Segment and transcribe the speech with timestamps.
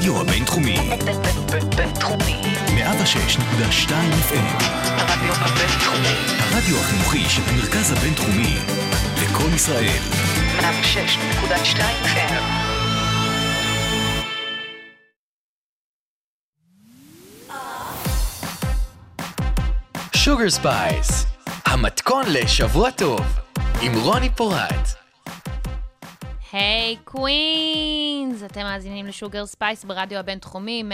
[0.00, 0.76] הרדיו הבינתחומי.
[1.76, 2.42] בינתחומי.
[2.66, 3.90] 106.2
[4.30, 4.64] FM.
[4.84, 6.14] הרדיו הבינתחומי.
[6.38, 8.56] הרדיו החינוכי של המרכז הבינתחומי.
[9.22, 9.98] לקום, ישראל.
[10.60, 12.34] 106.2 FM.
[20.16, 21.26] שוגר ספייס,
[21.66, 23.20] המתכון לשבוע טוב,
[23.80, 24.99] עם רוני פורט.
[26.52, 30.84] היי queens, אתם מאזינים לשוגר ספייס ברדיו הבינתחומי,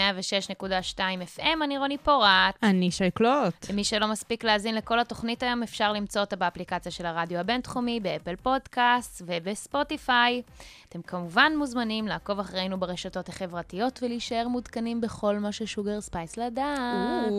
[0.59, 0.99] 106.2
[1.37, 2.55] FM, אני רוני פורט.
[2.63, 3.69] אני שי קלוט.
[3.69, 8.35] למי שלא מספיק להאזין לכל התוכנית היום, אפשר למצוא אותה באפליקציה של הרדיו הבינתחומי, באפל
[8.35, 10.41] פודקאסט ובספוטיפיי.
[10.89, 17.31] אתם כמובן מוזמנים לעקוב אחרינו ברשתות החברתיות ולהישאר מעודכנים בכל מה ששוגר ספייס לדעת.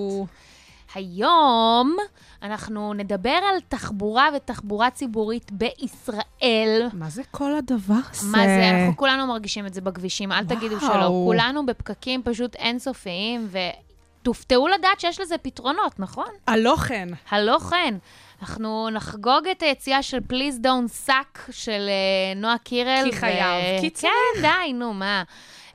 [0.94, 1.96] היום
[2.42, 6.88] אנחנו נדבר על תחבורה ותחבורה ציבורית בישראל.
[6.92, 8.26] מה זה כל הדבר הזה?
[8.26, 8.70] מה זה?
[8.70, 10.92] אנחנו כולנו מרגישים את זה בכבישים, אל תגידו וואו.
[10.92, 11.22] שלא.
[11.26, 16.28] כולנו בפקקים פשוט אינסופיים, ותופתעו לדעת שיש לזה פתרונות, נכון?
[16.46, 17.08] הלא כן.
[17.30, 17.94] הלא כן.
[18.42, 23.10] אנחנו נחגוג את היציאה של Please Don't Suck של uh, נועה קירל.
[23.10, 24.12] כי חייב, כי צריך.
[24.34, 25.22] כן, די, נו, מה.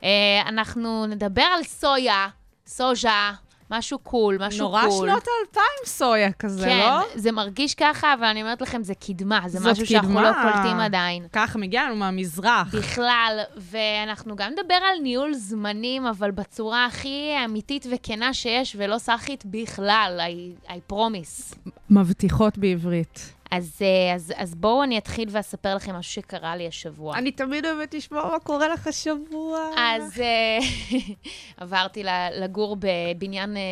[0.00, 0.04] Uh,
[0.46, 2.28] אנחנו נדבר על סויה,
[2.66, 3.32] סוז'ה,
[3.78, 5.08] משהו קול, משהו נורא קול.
[5.08, 7.00] שנות אלפיים סויה כזה, כן, לא?
[7.14, 10.22] זה מרגיש ככה, אבל אני אומרת לכם, זה קדמה, זה משהו שאנחנו קדמה.
[10.22, 11.26] לא קולטים עדיין.
[11.32, 12.74] ככה מגיע לנו מהמזרח.
[12.74, 19.44] בכלל, ואנחנו גם נדבר על ניהול זמנים, אבל בצורה הכי אמיתית וכנה שיש, ולא סאחית
[19.46, 21.56] בכלל, I, I promise.
[21.90, 23.32] מבטיחות בעברית.
[23.56, 27.16] אז, אה, אז, אז בואו אני אתחיל ואספר לכם משהו שקרה לי השבוע.
[27.18, 29.58] אני תמיד אוהבת לשמוע מה קורה לך השבוע.
[29.76, 30.58] אז אה,
[31.62, 33.62] עברתי לגור בבניין אה,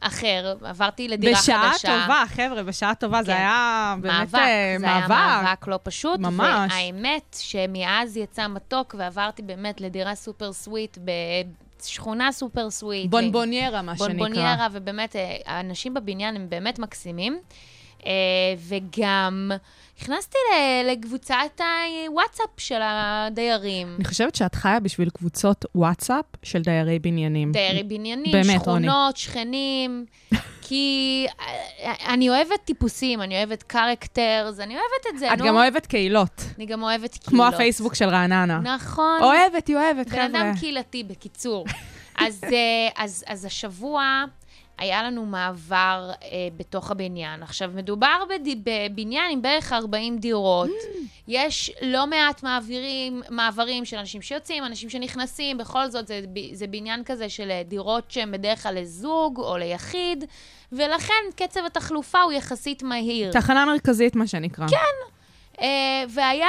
[0.00, 2.00] אחר, עברתי לדירה בשעה חדשה.
[2.02, 3.22] טובה, חבר'ה, בשעה טובה.
[3.22, 3.38] זה כן.
[3.38, 5.44] היה באמת מאבק, אה, זה היה מאבק.
[5.44, 6.20] מאבק לא פשוט.
[6.20, 6.72] ממש.
[6.72, 10.98] והאמת שמאז יצא מתוק ועברתי באמת לדירה סופר סוויט
[11.78, 13.10] בשכונה סופר סוויט.
[13.10, 14.08] בונבוניירה, מה שנקרא.
[14.08, 15.16] בונבוניירה, ובאמת,
[15.46, 17.40] האנשים בבניין הם באמת מקסימים.
[18.06, 18.10] אה,
[18.68, 19.50] וגם
[20.02, 21.60] נכנסתי ל- לקבוצת
[22.08, 23.94] הוואטסאפ של הדיירים.
[23.96, 27.52] אני חושבת שאת חיה בשביל קבוצות וואטסאפ של דיירי בניינים.
[27.52, 30.04] דיירי בניינים, באמת, שכונות, שכנים.
[30.62, 35.44] כי אה, אני אוהבת טיפוסים, אני אוהבת קרקטרס, אני אוהבת את זה, את נו.
[35.46, 36.42] גם אוהבת קהילות.
[36.58, 37.28] אני גם אוהבת קהילות.
[37.28, 38.58] כמו הפייסבוק של רעננה.
[38.74, 39.18] נכון.
[39.22, 40.26] אוהבת, היא אוהבת, בן חבר'ה.
[40.26, 41.66] אדם קהילתי, בקיצור.
[42.26, 44.24] אז, אה, אז, אז השבוע
[44.82, 47.42] היה לנו מעבר אה, בתוך הבניין.
[47.42, 48.48] עכשיו, מדובר בד...
[48.64, 50.70] בבניין עם בערך 40 דירות.
[51.28, 56.20] יש לא מעט מעבירים, מעברים של אנשים שיוצאים, אנשים שנכנסים, בכל זאת, זה,
[56.52, 60.24] זה בניין כזה של אה, דירות שהן בדרך כלל לזוג או ליחיד,
[60.72, 63.32] ולכן קצב התחלופה הוא יחסית מהיר.
[63.32, 64.68] תחנה מרכזית, מה שנקרא.
[64.68, 65.12] כן.
[65.60, 66.48] אה, והיה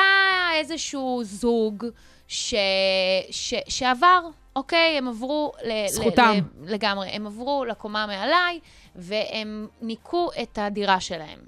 [0.59, 1.85] איזשהו זוג
[2.27, 2.55] ש...
[3.31, 3.53] ש...
[3.69, 4.19] שעבר,
[4.56, 4.97] אוקיי?
[4.97, 5.52] הם עברו...
[5.66, 5.88] ל...
[5.88, 6.34] זכותם.
[6.64, 6.74] ל...
[6.74, 7.09] לגמרי.
[7.09, 8.59] הם עברו לקומה מעליי,
[8.96, 11.40] והם ניקו את הדירה שלהם.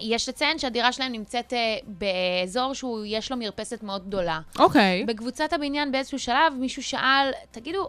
[0.00, 4.40] יש לציין שהדירה שלהם נמצאת אה, באזור שהוא, יש לו מרפסת מאוד גדולה.
[4.58, 5.04] אוקיי.
[5.04, 7.88] בקבוצת הבניין באיזשהו שלב מישהו שאל, תגידו,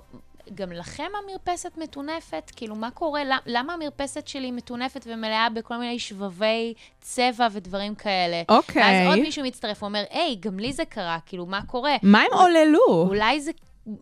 [0.56, 2.52] גם לכם המרפסת מטונפת?
[2.56, 3.24] כאילו, מה קורה?
[3.24, 8.42] למ- למה המרפסת שלי מטונפת ומלאה בכל מיני שבבי צבע ודברים כאלה?
[8.50, 8.82] אוקיי.
[8.82, 11.96] ואז עוד מישהו מצטרף ואומר, היי, גם לי זה קרה, כאילו, מה קורה?
[12.04, 13.06] מה הם עוללו?
[13.10, 13.52] אולי זה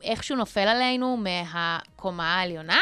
[0.03, 2.81] איכשהו נופל עלינו מהקומה העליונה,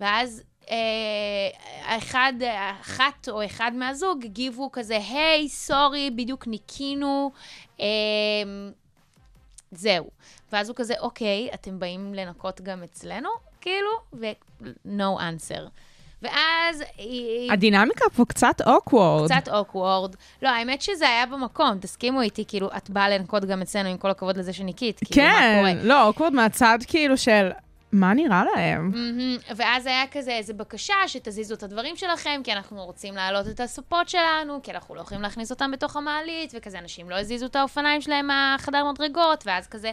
[0.00, 2.32] ואז אה, אחד,
[2.80, 7.30] אחת או אחד מהזוג הגיבו כזה, היי, סורי, בדיוק ניקינו,
[7.80, 7.86] אה,
[9.72, 10.10] זהו.
[10.52, 13.28] ואז הוא כזה, אוקיי, אתם באים לנקות גם אצלנו?
[13.60, 15.68] כאילו, ו-no answer.
[16.22, 17.52] ואז היא...
[17.52, 19.32] הדינמיקה פה קצת אוקוורד.
[19.32, 20.16] קצת אוקוורד.
[20.42, 24.10] לא, האמת שזה היה במקום, תסכימו איתי, כאילו, את באה לנקות גם אצלנו, עם כל
[24.10, 25.84] הכבוד לזה שניקית, כאילו, מה כן, קורה?
[25.84, 27.50] לא, אוקוורד מהצד כאילו של,
[27.92, 28.90] מה נראה להם?
[28.90, 29.36] מהמם.
[29.56, 34.08] ואז היה כזה איזו בקשה שתזיזו את הדברים שלכם, כי אנחנו רוצים להעלות את הספות
[34.08, 38.00] שלנו, כי אנחנו לא יכולים להכניס אותם בתוך המעלית, וכזה אנשים לא הזיזו את האופניים
[38.00, 39.90] שלהם מהחדר מדרגות, ואז כזה...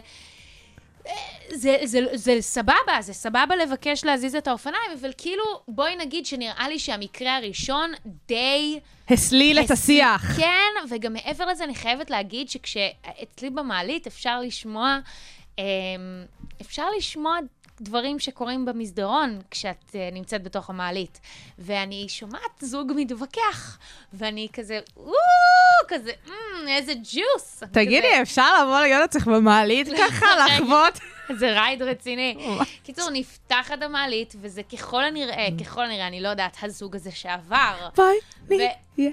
[1.06, 1.12] אה,
[1.54, 6.68] זה, זה, זה סבבה, זה סבבה לבקש להזיז את האופניים, אבל כאילו, בואי נגיד שנראה
[6.68, 7.92] לי שהמקרה הראשון
[8.28, 8.80] די...
[9.08, 10.36] הסליל את השיח.
[10.36, 14.98] כן, וגם מעבר לזה, אני חייבת להגיד שכשאצלי במעלית אפשר לשמוע,
[15.58, 15.64] אמ,
[16.60, 17.36] אפשר לשמוע
[17.80, 21.20] דברים שקורים במסדרון כשאת אה, נמצאת בתוך המעלית.
[21.58, 23.78] ואני שומעת זוג מתווכח,
[24.12, 25.14] ואני כזה, וואו,
[25.88, 27.62] כזה, "מ, איזה ג'וס.
[27.72, 30.98] תגידי, אפשר לבוא להיות אצלך במעלית ככה, לחוות?
[31.38, 32.36] זה ride רציני.
[32.82, 37.88] קיצור, נפתחת המעלית, וזה ככל הנראה, ככל הנראה, אני לא יודעת, הזוג הזה שעבר.
[37.96, 38.18] ביי,
[38.48, 39.12] ו- יהיה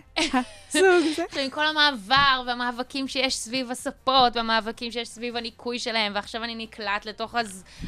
[0.73, 1.23] הזוג זה.
[1.25, 6.55] עכשיו, עם כל המעבר והמאבקים שיש סביב הספות, והמאבקים שיש סביב הניקוי שלהם, ועכשיו אני
[6.55, 7.35] נקלט לתוך.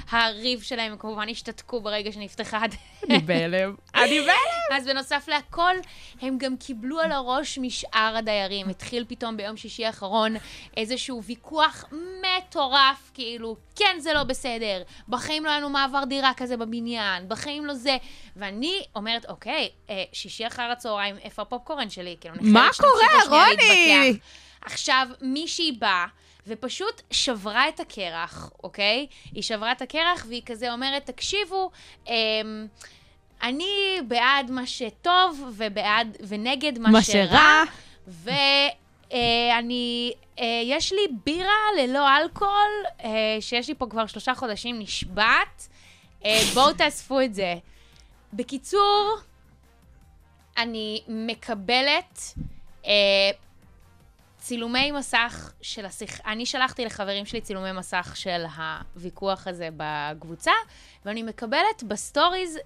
[0.09, 2.79] הריב שלהם, הם כמובן השתתקו ברגע שנפתחה הדלת.
[3.09, 3.75] אני בהלם.
[3.95, 4.77] אני בהלם.
[4.77, 5.75] אז בנוסף להכל,
[6.21, 8.69] הם גם קיבלו על הראש משאר הדיירים.
[8.69, 10.35] התחיל פתאום ביום שישי האחרון
[10.77, 11.85] איזשהו ויכוח
[12.21, 17.65] מטורף, כאילו, כן, זה לא בסדר, בחיים לא היה לנו מעבר דירה כזה בבניין, בחיים
[17.65, 17.97] לא זה.
[18.35, 22.15] ואני אומרת, אוקיי, אה, שישי אחר הצהריים, איפה הפופקורן שלי?
[22.21, 23.55] כאילו, מה קורה, רוני?
[23.55, 24.25] להתווכח.
[24.61, 26.05] עכשיו, מישהי באה
[26.47, 29.07] ופשוט שברה את הקרח, אוקיי?
[29.31, 31.71] היא שברה את הקרח והיא כזה אומרת, תקשיבו,
[32.07, 32.13] אמ,
[33.43, 37.25] אני בעד מה שטוב ובעד, ונגד מה, מה שרע.
[37.27, 37.63] שרע.
[38.07, 38.69] ואני,
[39.11, 45.67] אה, יש לי בירה ללא אלכוהול, אה, שיש לי פה כבר שלושה חודשים נשבעת.
[46.25, 47.55] אה, בואו תאספו את זה.
[48.33, 49.15] בקיצור,
[50.57, 52.19] אני מקבלת
[52.85, 52.91] אה,
[54.37, 56.19] צילומי מסך של השיח...
[56.25, 58.45] אני שלחתי לחברים שלי צילומי מסך של
[58.95, 60.51] הוויכוח הזה בקבוצה,
[61.05, 62.57] ואני מקבלת בסטוריז,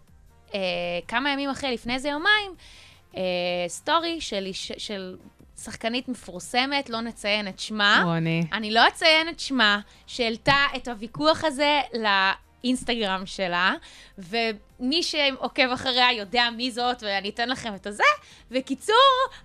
[0.53, 0.59] אה,
[1.07, 2.55] כמה ימים אחרי, לפני איזה יומיים,
[3.17, 3.21] אה,
[3.67, 5.17] סטורי של, של
[5.63, 8.01] שחקנית מפורסמת, לא נציין את שמה.
[8.05, 8.43] רוני.
[8.53, 13.73] אני לא אציין את שמה, שהעלתה את הוויכוח הזה לאינסטגרם שלה,
[14.83, 18.03] ומי שעוקב אחריה יודע מי זאת, ואני אתן לכם את הזה.
[18.51, 18.95] וקיצור,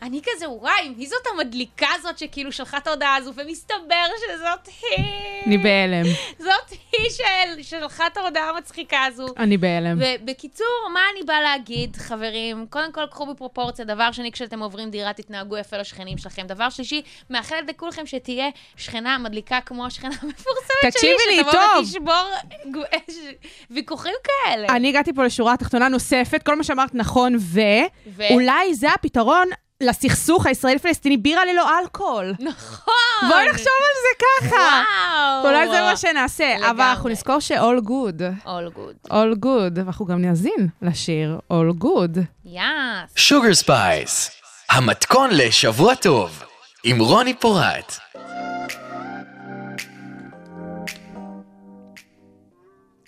[0.03, 5.05] אני כזה, וואי, מי זאת המדליקה הזאת שכאילו שלחה את ההודעה הזו, ומסתבר שזאת היא.
[5.47, 6.05] אני בהלם.
[6.39, 9.27] זאת היא של, שלחה את ההודעה המצחיקה הזו.
[9.37, 9.99] אני בהלם.
[10.01, 12.67] ובקיצור, מה אני באה להגיד, חברים?
[12.71, 13.85] קודם כל, קחו בפרופורציה.
[13.85, 16.47] דבר שני, כשאתם עוברים דירה, תתנהגו יפה לשכנים שלכם.
[16.47, 21.81] דבר שלישי, מאחלת לכולכם שתהיה שכנה מדליקה כמו השכנה המפורסמת שלי, שתבוא.
[21.81, 22.29] ותשבור
[23.71, 24.69] ויכוחים כאלה.
[24.77, 27.61] אני הגעתי פה לשורה התחתונה נוספת, כל מה שאמרת נכון, ו-
[28.17, 29.49] ואולי זה הפתרון
[29.81, 32.35] לסכסוך הישראלי-פלסטיני, בירה ללא אלכוהול.
[32.41, 32.95] נכון.
[33.29, 34.83] בואי נחשוב על זה ככה.
[35.15, 35.47] וואו.
[35.49, 36.91] אולי זה מה שנעשה, אבל לגמרי.
[36.91, 38.21] אנחנו נזכור ש-all good.
[38.47, 39.11] All good.
[39.11, 42.19] all good, ואנחנו גם נאזין לשיר all good.
[42.45, 43.13] yes.
[43.17, 44.31] שוגר ספייס,
[44.71, 46.43] המתכון לשבוע טוב,
[46.85, 47.99] עם רוני פורט.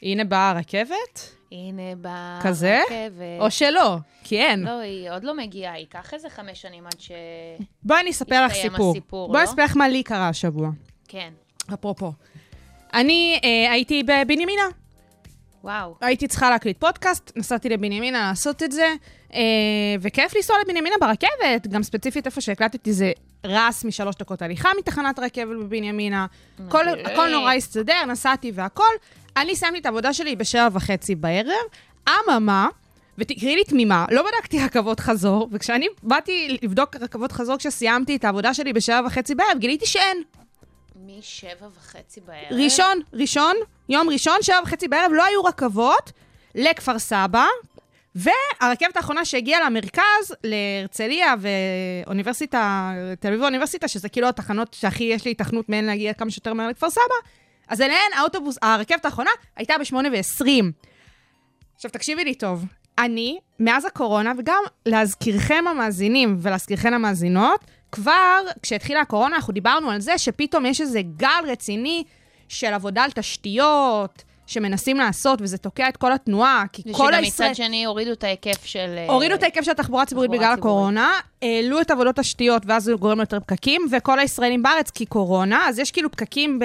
[0.02, 2.46] הנה באה הרכבת, הנה ברכבת.
[2.46, 2.82] כזה?
[3.40, 4.62] או שלא, כי אין.
[4.62, 7.12] לא, היא עוד לא מגיעה, ייקח איזה חמש שנים עד ש...
[7.82, 8.90] בואי אני אספר לך סיפור.
[8.90, 9.48] הסיפור, בואי לא?
[9.48, 10.70] אספר לך מה לי קרה השבוע,
[11.08, 11.32] כן.
[11.74, 12.12] אפרופו.
[12.94, 14.62] אני אה, הייתי בבנימינה,
[15.64, 15.94] וואו.
[16.00, 18.94] הייתי צריכה להקליט פודקאסט, נסעתי לבנימינה לעשות את זה,
[19.34, 19.40] אה,
[20.00, 23.12] וכיף לנסוע לבנימינה ברכבת, גם ספציפית איפה שהקלטתי זה
[23.44, 26.26] רס משלוש דקות הליכה מתחנת הרכבת בבנימינה.
[26.68, 26.88] כל.
[26.88, 28.92] הכל נורא הסתדר, נסעתי והכל.
[29.36, 31.54] אני סיימתי את העבודה שלי בשבע וחצי בערב,
[32.08, 32.68] אממה,
[33.18, 38.54] ותקראי לי תמימה, לא בדקתי רכבות חזור, וכשאני באתי לבדוק רכבות חזור כשסיימתי את העבודה
[38.54, 40.22] שלי בשבע וחצי בערב, גיליתי שאין.
[41.06, 42.60] משבע וחצי בערב.
[42.62, 43.52] ראשון, ראשון,
[43.88, 46.12] יום ראשון, שבע וחצי בערב, לא היו רכבות
[46.54, 47.46] לכפר סבא,
[48.14, 51.34] והרכבת האחרונה שהגיעה למרכז, להרצליה
[52.06, 56.54] ואוניברסיטה, תל אביב האוניברסיטה, שזה כאילו התחנות שהכי יש לי התכנות מהן להגיע כמה שיותר
[56.54, 57.14] מהר לכפר סבא,
[57.70, 60.46] אז אליהן האוטובוס, הרכבת האחרונה הייתה ב-8 ו-20.
[61.74, 62.64] עכשיו, תקשיבי לי טוב.
[62.98, 67.60] אני, מאז הקורונה, וגם להזכירכם המאזינים ולהזכירכן המאזינות,
[67.92, 72.04] כבר כשהתחילה הקורונה, אנחנו דיברנו על זה שפתאום יש איזה גל רציני
[72.48, 77.50] של עבודה על תשתיות, שמנסים לעשות, וזה תוקע את כל התנועה, כי כל ושגם הישראל...
[77.50, 78.94] מצד שני הורידו את ההיקף של...
[78.98, 80.58] אה, הורידו את ההיקף של התחבורה הציבורית בגלל ציבורית.
[80.58, 81.10] הקורונה,
[81.42, 85.78] העלו את עבודות תשתיות, ואז זה גורם ליותר פקקים, וכל הישראלים בארץ כי קורונה, אז
[85.78, 86.64] יש כאילו פקקים ב-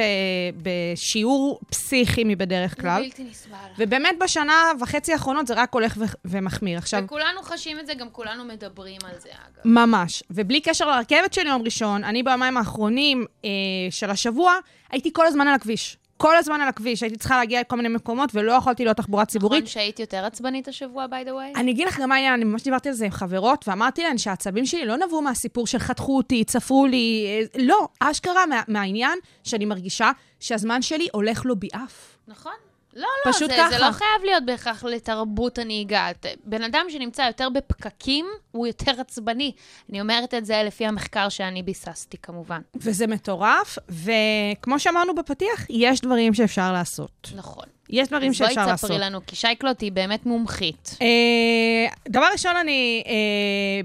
[0.63, 3.03] בשיעור פסיכי מבדרך כלל.
[3.03, 3.55] בלתי נסבל.
[3.77, 6.77] ובאמת בשנה וחצי האחרונות זה רק הולך ו- ומחמיר.
[6.77, 9.61] עכשיו, וכולנו חשים את זה, גם כולנו מדברים על זה, אגב.
[9.65, 10.23] ממש.
[10.29, 13.49] ובלי קשר לרכבת של יום ראשון, אני ביומיים האחרונים אה,
[13.89, 14.53] של השבוע,
[14.91, 15.97] הייתי כל הזמן על הכביש.
[16.17, 19.63] כל הזמן על הכביש, הייתי צריכה להגיע לכל מיני מקומות ולא יכולתי להיות תחבורה ציבורית.
[19.63, 21.59] נכון שהיית יותר עצבנית השבוע, by the way?
[21.59, 24.17] אני אגיד לך גם מה העניין, אני ממש דיברתי על זה עם חברות, ואמרתי להן
[24.17, 29.19] שהעצבים שלי לא נבעו מהסיפור של חתכו אותי, צפרו לי, אה, לא, אשכרה מה, מהעניין
[29.43, 32.17] שאני מרגישה שהזמן שלי הולך לו ביעף.
[32.27, 32.53] נכון.
[32.95, 33.69] לא, לא, פשוט זה, ככה.
[33.69, 36.09] זה לא חייב להיות בהכרח לתרבות הנהיגה.
[36.43, 39.51] בן אדם שנמצא יותר בפקקים, הוא יותר עצבני.
[39.89, 42.61] אני אומרת את זה לפי המחקר שאני ביססתי, כמובן.
[42.75, 47.31] וזה מטורף, וכמו שאמרנו בפתיח, יש דברים שאפשר לעשות.
[47.35, 47.65] נכון.
[47.89, 48.89] יש דברים אז שאפשר בואי לעשות.
[48.89, 50.97] תספרי לנו, כי שייקלוט היא באמת מומחית.
[51.01, 51.07] אה,
[52.09, 53.13] דבר ראשון, אני אה,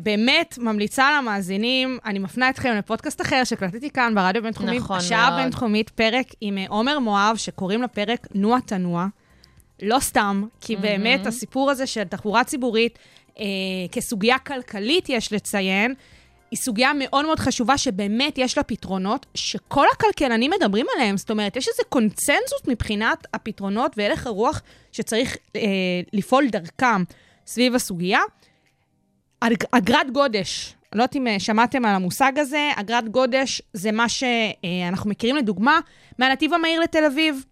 [0.02, 5.40] באמת ממליצה למאזינים, אני מפנה אתכם לפודקאסט אחר שהקלטתי כאן ברדיו בינתחומי, נכון השעה מאוד.
[5.40, 9.07] הבינתחומית, פרק עם אה, עומר מואב, שקוראים לפרק נוע תנוע.
[9.83, 12.99] לא סתם, כי באמת הסיפור הזה של תחבורה ציבורית,
[13.92, 15.95] כסוגיה כלכלית, יש לציין,
[16.50, 21.16] היא סוגיה מאוד מאוד חשובה, שבאמת יש לה פתרונות, שכל הכלכלנים מדברים עליהם.
[21.16, 25.61] זאת אומרת, יש איזה קונצנזוס מבחינת הפתרונות והלך הרוח שצריך אה,
[26.12, 27.04] לפעול דרכם
[27.47, 28.21] סביב הסוגיה.
[29.40, 34.07] אג- אגרת גודש, לא יודעת אם אה, שמעתם על המושג הזה, אגרת גודש זה מה
[34.09, 35.80] שאנחנו מכירים לדוגמה
[36.19, 37.45] מהנתיב המהיר לתל אביב.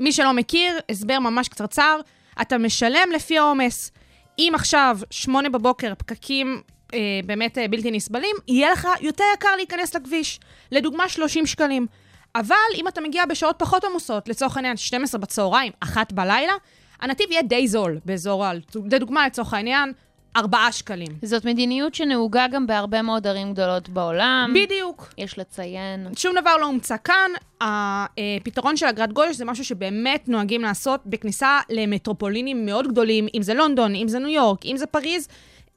[0.00, 2.00] מי שלא מכיר, הסבר ממש קצרצר,
[2.40, 3.92] אתה משלם לפי העומס.
[4.38, 6.62] אם עכשיו, שמונה בבוקר, פקקים
[6.96, 10.40] אה, באמת אה, בלתי נסבלים, יהיה לך יותר יקר להיכנס לכביש.
[10.72, 11.86] לדוגמה, 30 שקלים.
[12.34, 16.52] אבל אם אתה מגיע בשעות פחות עמוסות, לצורך העניין 12 בצהריים, אחת בלילה,
[17.00, 18.52] הנתיב יהיה די זול באזור ה...
[18.90, 19.92] לדוגמה, לצורך העניין,
[20.36, 21.08] 4 שקלים.
[21.22, 24.54] זאת מדיניות שנהוגה גם בהרבה מאוד ערים גדולות בעולם.
[24.54, 25.14] בדיוק.
[25.18, 26.08] יש לציין.
[26.16, 27.30] שום דבר לא הומצא כאן.
[27.60, 33.54] הפתרון של אגרת גודש זה משהו שבאמת נוהגים לעשות בכניסה למטרופולינים מאוד גדולים, אם זה
[33.54, 35.28] לונדון, אם זה ניו יורק, אם זה פריז.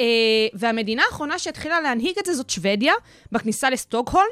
[0.02, 0.06] אה,
[0.54, 2.94] והמדינה האחרונה שהתחילה להנהיג את זה זאת שוודיה,
[3.32, 4.28] בכניסה לסטוקהולם,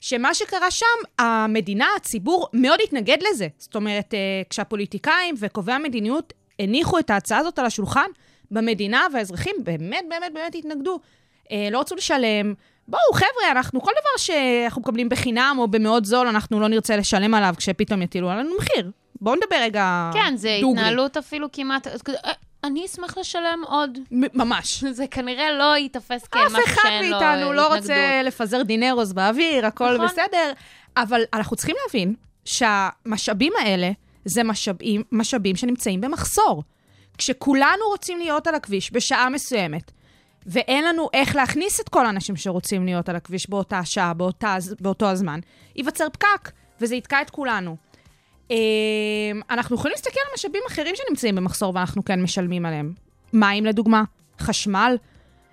[0.00, 0.86] שמה שקרה שם,
[1.18, 3.48] המדינה, הציבור, מאוד התנגד לזה.
[3.58, 8.06] זאת אומרת, אה, כשהפוליטיקאים וקובעי המדיניות הניחו את ההצעה הזאת על השולחן,
[8.50, 10.98] במדינה והאזרחים באמת באמת באמת התנגדו.
[11.52, 12.54] אה, לא רצו לשלם.
[12.88, 17.34] בואו, חבר'ה, אנחנו, כל דבר שאנחנו מקבלים בחינם או במאוד זול, אנחנו לא נרצה לשלם
[17.34, 18.90] עליו כשפתאום יטילו עלינו מחיר.
[19.22, 20.80] בואו נדבר רגע כן, זה דוגרי.
[20.80, 21.86] התנהלות אפילו כמעט...
[21.86, 22.32] "אה,
[22.64, 23.98] אני אשמח לשלם עוד.
[24.10, 24.84] ממש.
[24.98, 27.82] זה כנראה לא ייתפס אף כמשהו אחד שאין לו מאיתנו לא התנגדות.
[27.82, 30.06] רוצה לפזר דינרוס באוויר, הכל נכון.
[30.06, 30.52] בסדר,
[30.96, 32.14] אבל אנחנו צריכים להבין
[32.44, 33.90] שהמשאבים האלה
[34.24, 36.62] זה משאבים, משאבים שנמצאים במחסור.
[37.18, 39.92] כשכולנו רוצים להיות על הכביש בשעה מסוימת,
[40.46, 45.06] ואין לנו איך להכניס את כל האנשים שרוצים להיות על הכביש באותה שעה, באותה, באותו
[45.10, 45.40] הזמן,
[45.76, 46.50] ייווצר פקק,
[46.80, 47.76] וזה יתקע את כולנו.
[48.52, 48.56] אה,
[49.50, 52.92] אנחנו יכולים להסתכל על משאבים אחרים שנמצאים במחסור ואנחנו כן משלמים עליהם.
[53.32, 54.02] מים לדוגמה,
[54.40, 54.96] חשמל,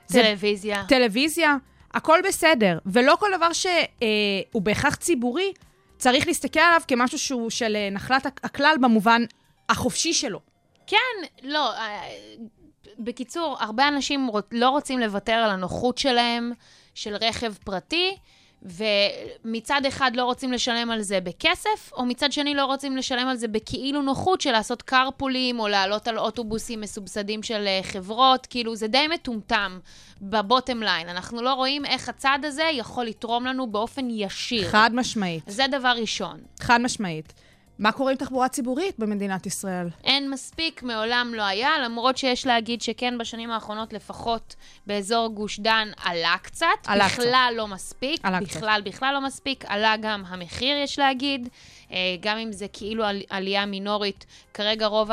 [0.07, 0.83] זה- טלוויזיה.
[0.87, 1.55] טלוויזיה,
[1.93, 2.77] הכל בסדר.
[2.85, 5.53] ולא כל דבר שהוא בהכרח ציבורי,
[5.97, 9.21] צריך להסתכל עליו כמשהו שהוא של אה, נחלת הכ- הכלל במובן
[9.69, 10.39] החופשי שלו.
[10.87, 10.97] כן,
[11.43, 12.01] לא, אה,
[12.99, 16.51] בקיצור, הרבה אנשים לא רוצים לוותר על הנוחות שלהם,
[16.95, 18.17] של רכב פרטי,
[18.63, 23.35] ומצד אחד לא רוצים לשלם על זה בכסף, או מצד שני לא רוצים לשלם על
[23.35, 28.75] זה בכאילו נוחות של לעשות קרפולים, או לעלות על אוטובוסים מסובסדים של אה, חברות, כאילו
[28.75, 29.79] זה די מטומטם
[30.21, 31.09] בבוטם ליין.
[31.09, 34.67] אנחנו לא רואים איך הצעד הזה יכול לתרום לנו באופן ישיר.
[34.67, 35.43] חד משמעית.
[35.47, 36.39] זה דבר ראשון.
[36.59, 37.33] חד משמעית.
[37.79, 39.87] מה קורה עם תחבורה ציבורית במדינת ישראל?
[40.03, 44.55] אין מספיק, מעולם לא היה, למרות שיש להגיד שכן בשנים האחרונות לפחות
[44.87, 46.67] באזור גוש דן עלה קצת.
[46.85, 48.25] עלה בכלל לא מספיק.
[48.25, 48.57] עלה קצת.
[48.57, 49.65] בכלל, בכלל לא מספיק.
[49.67, 51.49] עלה גם המחיר, יש להגיד.
[51.91, 55.09] אה, גם אם זה כאילו על, עלייה מינורית, כרגע רוב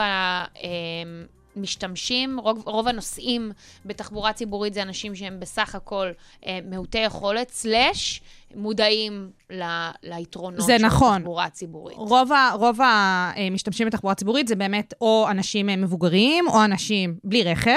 [1.57, 3.53] המשתמשים, רוב, רוב הנוסעים
[3.85, 6.11] בתחבורה ציבורית זה אנשים שהם בסך הכל
[6.47, 8.21] אה, מעוטי יכולת, סלאש
[8.57, 9.63] מודעים ל,
[10.03, 11.17] ליתרונות זה של נכון.
[11.17, 11.97] התחבורה הציבורית.
[11.97, 17.43] רוב, ה, רוב המשתמשים בתחבורה ציבורית זה באמת או אנשים אה, מבוגרים, או אנשים בלי
[17.43, 17.71] רכב,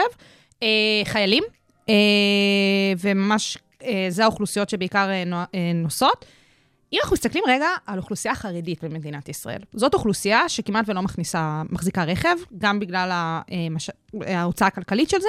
[0.64, 0.68] אה,
[1.04, 1.44] חיילים,
[1.90, 1.94] אה,
[3.00, 5.24] וממש אה, זה האוכלוסיות שבעיקר אה,
[5.56, 6.26] אה, נוסעות.
[6.94, 12.04] אם אנחנו מסתכלים רגע על אוכלוסייה חרדית במדינת ישראל, זאת אוכלוסייה שכמעט ולא מכניסה, מחזיקה
[12.04, 13.90] רכב, גם בגלל המש...
[14.22, 15.28] ההוצאה הכלכלית של זה,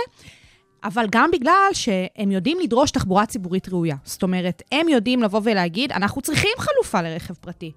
[0.84, 3.96] אבל גם בגלל שהם יודעים לדרוש תחבורה ציבורית ראויה.
[4.04, 7.72] זאת אומרת, הם יודעים לבוא ולהגיד, אנחנו צריכים חלופה לרכב פרטי.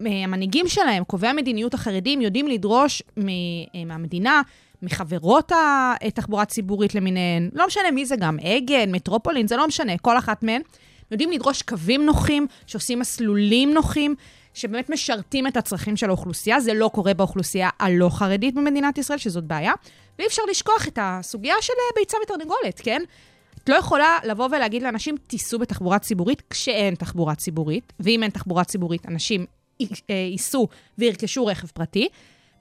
[0.00, 4.42] המנהיגים שלהם, קובעי המדיניות החרדים, יודעים לדרוש מ- מהמדינה,
[4.82, 5.52] מחברות
[6.00, 10.42] התחבורה הציבורית למיניהן, לא משנה מי זה גם, אגד, מטרופולין, זה לא משנה, כל אחת
[10.42, 10.62] מהן,
[11.10, 14.14] יודעים לדרוש קווים נוחים, שעושים מסלולים נוחים,
[14.56, 16.60] שבאמת משרתים את הצרכים של האוכלוסייה.
[16.60, 19.72] זה לא קורה באוכלוסייה הלא חרדית במדינת ישראל, שזאת בעיה.
[20.18, 23.02] ואי אפשר לשכוח את הסוגיה של אה, ביצה ותרנגולת, כן?
[23.64, 28.64] את לא יכולה לבוא ולהגיד לאנשים, תיסעו בתחבורה ציבורית כשאין תחבורה ציבורית, ואם אין תחבורה
[28.64, 29.46] ציבורית, אנשים
[29.80, 29.86] אה,
[30.30, 32.08] ייסעו וירכשו רכב פרטי.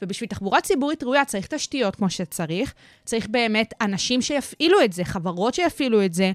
[0.02, 2.74] ובשביל תחבורה ציבורית ראויה צריך תשתיות כמו שצריך,
[3.06, 6.32] צריך באמת אנשים שיפעילו את זה, חברות שיפעילו את זה,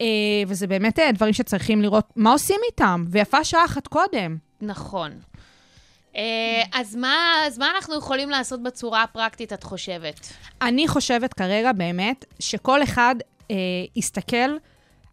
[0.00, 0.06] אה,
[0.46, 4.47] וזה באמת דברים שצריכים לראות מה עושים איתם, ויפה שעה אחת קודם.
[4.60, 5.12] נכון.
[6.16, 10.32] אה, אז מה, אז מה אנחנו יכולים לעשות בצורה הפרקטית, את חושבת?
[10.62, 13.14] אני חושבת כרגע באמת שכל אחד
[13.50, 13.56] אה,
[13.96, 14.56] יסתכל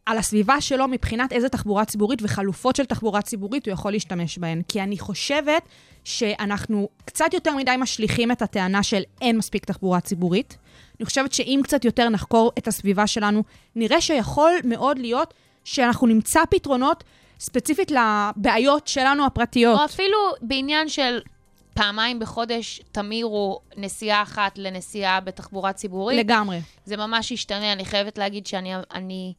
[0.05, 4.61] על הסביבה שלו מבחינת איזה תחבורה ציבורית וחלופות של תחבורה ציבורית הוא יכול להשתמש בהן.
[4.67, 5.63] כי אני חושבת
[6.03, 10.57] שאנחנו קצת יותר מדי משליכים את הטענה של אין מספיק תחבורה ציבורית.
[10.99, 13.43] אני חושבת שאם קצת יותר נחקור את הסביבה שלנו,
[13.75, 15.33] נראה שיכול מאוד להיות
[15.63, 17.03] שאנחנו נמצא פתרונות
[17.39, 19.80] ספציפית לבעיות שלנו הפרטיות.
[19.80, 21.20] או אפילו בעניין של
[21.74, 26.20] פעמיים בחודש תמירו נסיעה אחת לנסיעה בתחבורה ציבורית.
[26.20, 26.62] לגמרי.
[26.86, 27.74] זה ממש ישתנה.
[27.74, 29.34] אני חייבת להגיד שאני אני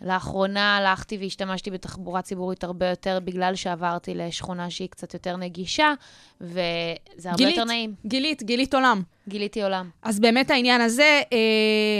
[0.00, 5.92] לאחרונה הלכתי והשתמשתי בתחבורה ציבורית הרבה יותר בגלל שעברתי לשכונה שהיא קצת יותר נגישה,
[6.40, 6.56] וזה
[7.24, 7.94] הרבה גילית, יותר נעים.
[8.06, 9.02] גילית, גילית עולם.
[9.28, 9.90] גיליתי עולם.
[10.02, 11.38] אז באמת העניין הזה, אה,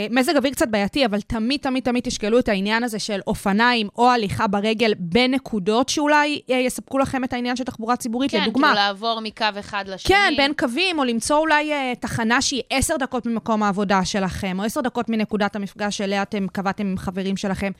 [0.09, 4.09] מזג אוויר קצת בעייתי, אבל תמיד, תמיד, תמיד תשקלו את העניין הזה של אופניים או
[4.09, 8.67] הליכה ברגל בנקודות שאולי אה, יספקו לכם את העניין של תחבורה ציבורית, כן, לדוגמה.
[8.67, 10.15] כאילו לעבור מקו אחד לשני.
[10.15, 14.63] כן, בין קווים, או למצוא אולי אה, תחנה שהיא עשר דקות ממקום העבודה שלכם, או
[14.63, 17.71] עשר דקות מנקודת המפגש שאליה אתם קבעתם עם חברים שלכם.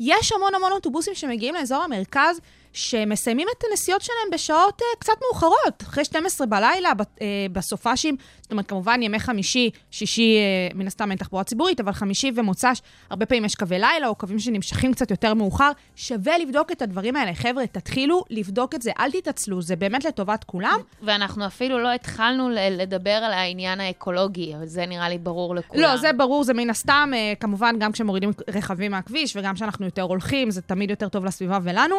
[0.00, 2.40] יש המון המון אוטובוסים שמגיעים לאזור המרכז,
[2.72, 7.06] שמסיימים את הנסיעות שלהם בשעות uh, קצת מאוחרות, אחרי 12 בלילה, ב- uh,
[7.52, 8.16] בסופאשים.
[8.50, 10.36] זאת אומרת, כמובן, ימי חמישי, שישי,
[10.72, 14.14] uh, מן הסתם אין תחבורה ציבורית, אבל חמישי ומוצ"ש, הרבה פעמים יש קווי לילה, או
[14.14, 15.70] קווים שנמשכים קצת יותר מאוחר.
[15.96, 17.34] שווה לבדוק את הדברים האלה.
[17.34, 20.78] חבר'ה, תתחילו לבדוק את זה, אל תתעצלו, זה באמת לטובת כולם.
[21.02, 25.82] ואנחנו אפילו לא התחלנו לדבר על העניין האקולוגי, אבל זה נראה לי ברור לכולם.
[25.82, 30.02] לא, זה ברור, זה מן הסתם, אה, כמובן, גם כשמורידים רכבים מהכביש וגם כשאנחנו יותר
[30.02, 31.96] הולכים, זה תמיד יותר טוב לסביבה ולנו.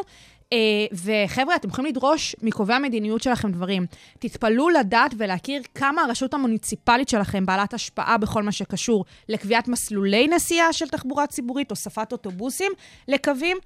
[0.54, 0.58] אה,
[0.94, 3.86] וחבר'ה, אתם יכולים לדרוש מקובעי המדיניות שלכם דברים.
[4.20, 10.74] תתפלאו לדעת ולהכיר כמה הרשות המוניציפלית שלכם בעלת השפעה בכל מה שקשור לקביעת מסלולי נסיעה
[10.74, 12.72] של תחבורה ציבורית, הוספת אוטובוסים
[13.08, 13.58] לקווים.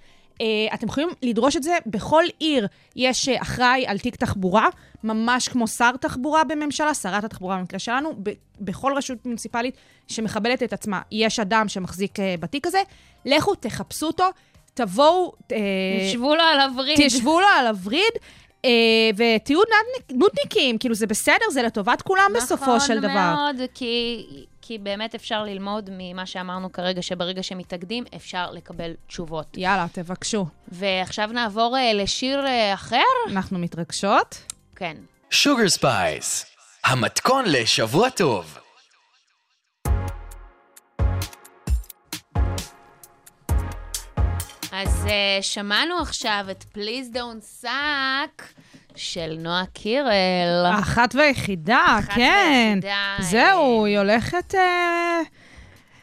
[0.41, 2.67] אה, אתם יכולים לדרוש את זה בכל עיר.
[2.95, 4.67] יש אה, אחראי על תיק תחבורה,
[5.03, 9.75] ממש כמו שר תחבורה בממשלה, שרת התחבורה במקרה שלנו, ב- בכל רשות מוניציפלית
[10.07, 12.79] שמכבדת את עצמה, יש אדם שמחזיק אה, בתיק הזה.
[13.25, 14.25] לכו, תחפשו אותו,
[14.73, 15.33] תבואו,
[16.01, 16.97] ישבו לו על הווריד.
[17.07, 18.13] תשבו לו על הווריד.
[18.65, 18.69] אה,
[19.15, 23.07] ותהיו נודניק- נודניקים, כאילו זה בסדר, זה לטובת כולם בסופו של דבר.
[23.07, 24.25] נכון מאוד, כי,
[24.61, 29.47] כי באמת אפשר ללמוד ממה שאמרנו כרגע, שברגע שמתאגדים, אפשר לקבל תשובות.
[29.57, 30.45] יאללה, תבקשו.
[30.67, 33.03] ועכשיו נעבור אה, לשיר אה, אחר?
[33.31, 34.35] אנחנו מתרגשות.
[34.75, 34.97] כן.
[35.29, 36.45] שוגר ספייס,
[36.85, 38.57] המתכון לשבוע טוב.
[44.75, 45.09] אז uh,
[45.41, 48.43] שמענו עכשיו את Please Don't Suck
[48.95, 50.65] של נועה קירל.
[50.65, 52.79] האחת והיחידה, אחת כן.
[52.81, 54.53] והיחידה, זהו, היא הולכת...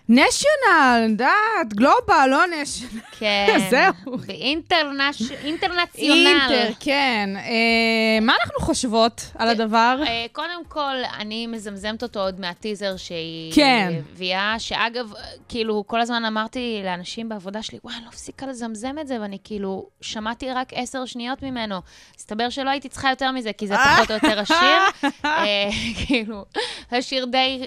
[0.09, 3.03] נשיונל, יודעת, גלובל, לא נשיונל.
[3.19, 3.59] כן.
[3.71, 4.19] זהו.
[4.29, 6.27] אינטרנציונל.
[6.27, 7.31] אינטר, כן.
[7.37, 10.01] אה, מה אנחנו חושבות על הדבר?
[10.07, 13.93] אה, קודם כל, אני מזמזמת אותו עוד מהטיזר שהיא כן.
[14.13, 15.13] הביאה, שאגב,
[15.49, 19.39] כאילו, כל הזמן אמרתי לאנשים בעבודה שלי, וואי, אני לא מפסיקה לזמזם את זה, ואני
[19.45, 21.81] כאילו, שמעתי רק עשר שניות ממנו.
[22.17, 24.57] הסתבר שלא הייתי צריכה יותר מזה, כי זה פחות או יותר השיר.
[25.25, 25.69] אה,
[26.07, 26.45] כאילו,
[26.91, 27.67] השיר די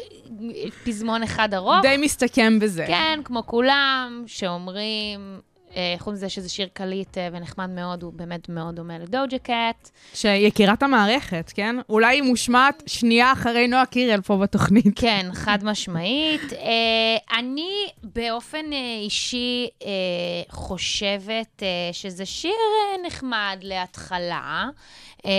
[0.84, 1.82] פזמון אחד ארוך.
[1.82, 2.86] די מסתכם בזה.
[2.88, 5.40] כן, כמו כולם, שאומרים,
[5.76, 9.90] אה, חוץ מזה שזה שיר קליט אה, ונחמד מאוד, הוא באמת מאוד דומה לדוג'ה קאט.
[10.14, 11.76] שיקירת המערכת, כן?
[11.90, 15.00] אולי היא מושמעת שנייה אחרי נועה קירל פה בתוכנית.
[15.00, 16.54] כן, חד משמעית.
[16.54, 18.66] אה, אני באופן
[19.04, 19.68] אישי
[20.50, 22.52] חושבת שזה שיר
[23.08, 24.66] נחמד להתחלה.
[25.26, 25.32] אה,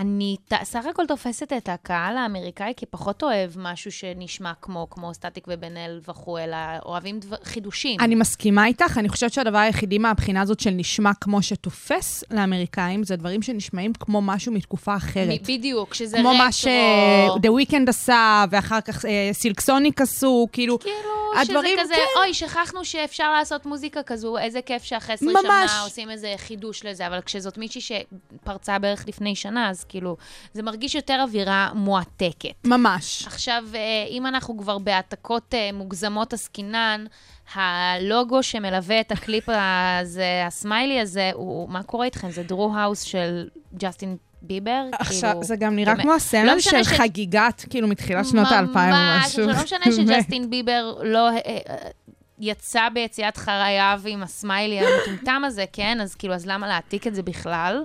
[0.00, 5.76] אני סך הכל תופסת את הקהל האמריקאי כפחות אוהב משהו שנשמע כמו, כמו סטטיק ובן
[5.76, 8.00] אל וכו', אלא אוהבים דבר, חידושים.
[8.00, 13.16] אני מסכימה איתך, אני חושבת שהדבר היחידי מהבחינה הזאת של נשמע כמו שתופס לאמריקאים, זה
[13.16, 15.42] דברים שנשמעים כמו משהו מתקופה אחרת.
[15.42, 16.38] בדיוק, שזה כמו רטרו.
[16.38, 20.96] מה ש-The Weeknd עשה, ואחר כך אה, סילקסוניק עשו, כאילו, כאילו,
[21.40, 22.20] הדברים, שזה כזה, כן.
[22.20, 25.70] אוי, שכחנו שאפשר לעשות מוזיקה כזו, איזה כיף שאחרי 20 ממש.
[25.70, 30.16] שנה עושים איזה חידוש לזה, אבל כשזאת מישהי שפרצה בערך לפני שנה, אז כאילו,
[30.52, 32.54] זה מרגיש יותר אווירה מועתקת.
[32.64, 33.24] ממש.
[33.26, 37.04] עכשיו, אה, אם אנחנו כבר בהעתקות אה, מוגזמות עסקינן,
[37.54, 42.30] הלוגו שמלווה את הקליפ הזה, הסמיילי הזה, הוא, מה קורה איתכם?
[42.30, 44.82] זה Drew House של ג'סטין ביבר?
[44.92, 45.96] עכשיו, כאילו, זה גם נראה.
[45.96, 49.46] כמו לא הסמל משנה של חגיגת, כאילו, מתחילת שנות האלפיים או משהו.
[49.46, 51.58] ממש, לא משנה שג'סטין ביבר לא אה,
[52.38, 55.98] יצא ביציאת חייו עם הסמיילי המטומטם הזה, כן?
[56.00, 57.84] אז כאילו, אז למה להעתיק את זה בכלל?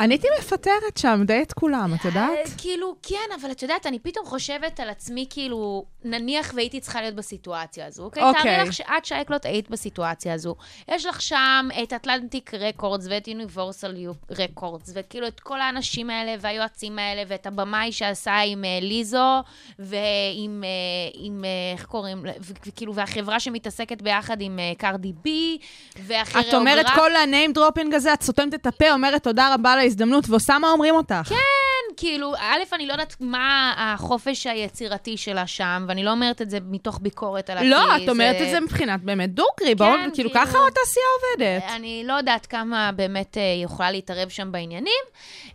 [0.00, 2.30] אני הייתי מפטרת שם די את כולם, את יודעת?
[2.30, 7.00] אה, כאילו, כן, אבל את יודעת, אני פתאום חושבת על עצמי, כאילו, נניח והייתי צריכה
[7.00, 8.22] להיות בסיטואציה הזו, אוקיי?
[8.22, 8.42] אוקיי.
[8.42, 10.54] תארי לך שאת, שייקלוט, היית בסיטואציה הזו.
[10.88, 13.96] יש לך שם את אטלנטיק רקורדס ואת יוניברסל
[14.30, 19.42] רקורדס, וכאילו את כל האנשים האלה והיועצים האלה, ואת הבמאי שעשה עם אה, ליזו,
[19.78, 20.68] ועם, אה,
[21.14, 22.22] עם, אה, איך קוראים?
[22.66, 25.58] וכאילו, והחברה שמתעסקת ביחד עם קרדי בי,
[25.98, 26.48] והכירוגרף.
[26.48, 30.24] את אומרת כל ה-name dropping הזה, את סותמת את הפה, אומרת תודה רבה על ההזדמנות,
[30.28, 31.28] ועושה מה אומרים אותך.
[31.28, 31.63] כן,
[31.96, 36.58] כאילו, א', אני לא יודעת מה החופש היצירתי שלה שם, ואני לא אומרת את זה
[36.70, 40.30] מתוך ביקורת על לא, הכלי, את אומרת את זה מבחינת באמת דוגרי, בואו, כאילו כאילו-
[40.30, 41.62] ככה התעשייה עובדת.
[41.76, 45.04] אני לא יודעת כמה באמת אה, היא יכולה להתערב שם בעניינים,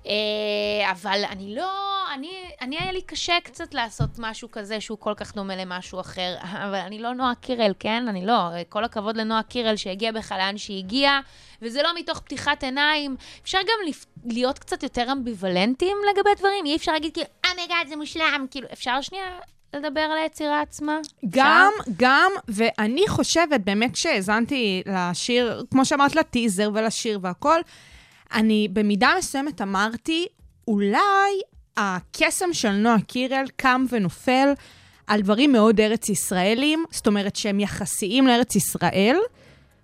[0.05, 0.11] אה,
[0.91, 1.71] אבל אני לא,
[2.13, 6.35] אני, אני היה לי קשה קצת לעשות משהו כזה שהוא כל כך דומה למשהו אחר,
[6.65, 8.05] אבל אני לא נועה קירל, כן?
[8.07, 8.49] אני לא.
[8.69, 11.19] כל הכבוד לנועה קירל שהגיעה בכלל לאן שהיא הגיעה,
[11.61, 13.15] וזה לא מתוך פתיחת עיניים.
[13.43, 13.91] אפשר גם.
[14.25, 18.45] להיות קצת יותר אמביוולנטיים לגבי דברים, אי אפשר להגיד כאילו, oh my god, זה מושלם,
[18.51, 19.39] כאילו, אפשר שנייה
[19.73, 20.99] לדבר על היצירה עצמה?
[21.29, 27.59] גם, גם, ואני חושבת, באמת כשהאזנתי לשיר, כמו שאמרת, לטיזר ולשיר והכל,
[28.33, 30.25] אני במידה מסוימת אמרתי,
[30.67, 31.41] אולי
[31.77, 34.53] הקסם של נועה קירל קם ונופל
[35.07, 39.17] על דברים מאוד ארץ-ישראלים, זאת אומרת שהם יחסיים לארץ ישראל,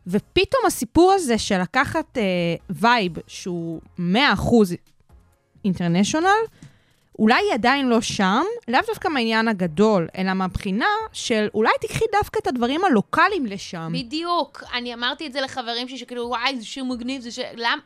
[0.08, 2.24] ופתאום הסיפור הזה של לקחת אה,
[2.70, 4.02] vibe שהוא 100%
[5.66, 6.28] international,
[7.20, 12.40] אולי היא עדיין לא שם, לאו דווקא מהעניין הגדול, אלא מהבחינה של אולי תיקחי דווקא
[12.40, 13.92] את הדברים הלוקאליים לשם.
[13.94, 14.64] בדיוק.
[14.74, 17.46] אני אמרתי את זה לחברים שלי, שכאילו, וואי, זה שיר מגניב, זה שיר...
[17.56, 17.82] למה?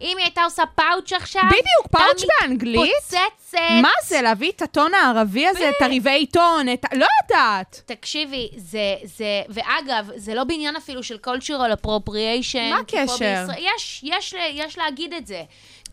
[0.00, 1.42] אם היא הייתה עושה פאוץ' עכשיו...
[1.46, 2.80] בדיוק, פאוץ' באנגלית?
[2.80, 3.58] מתפוצצת.
[3.82, 6.96] מה זה, להביא את הטון הערבי הזה, את הרבעי עיתון, את ה...
[6.96, 7.82] לא יודעת.
[7.86, 12.70] תקשיבי, זה, זה, ואגב, זה לא בעניין אפילו של cultural appropriation.
[12.70, 13.06] מה הקשר?
[13.06, 15.42] בישראל, יש, יש, יש להגיד את זה.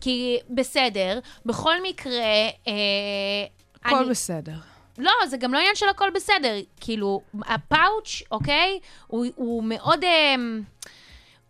[0.02, 2.22] כי בסדר, בכל מקרה,
[2.68, 2.72] אה,
[3.84, 4.52] הכל אני, בסדר.
[4.98, 6.54] לא, זה גם לא עניין של הכל בסדר.
[6.80, 8.78] כאילו, הפאוץ', אוקיי?
[9.06, 10.34] הוא, הוא מאוד אה,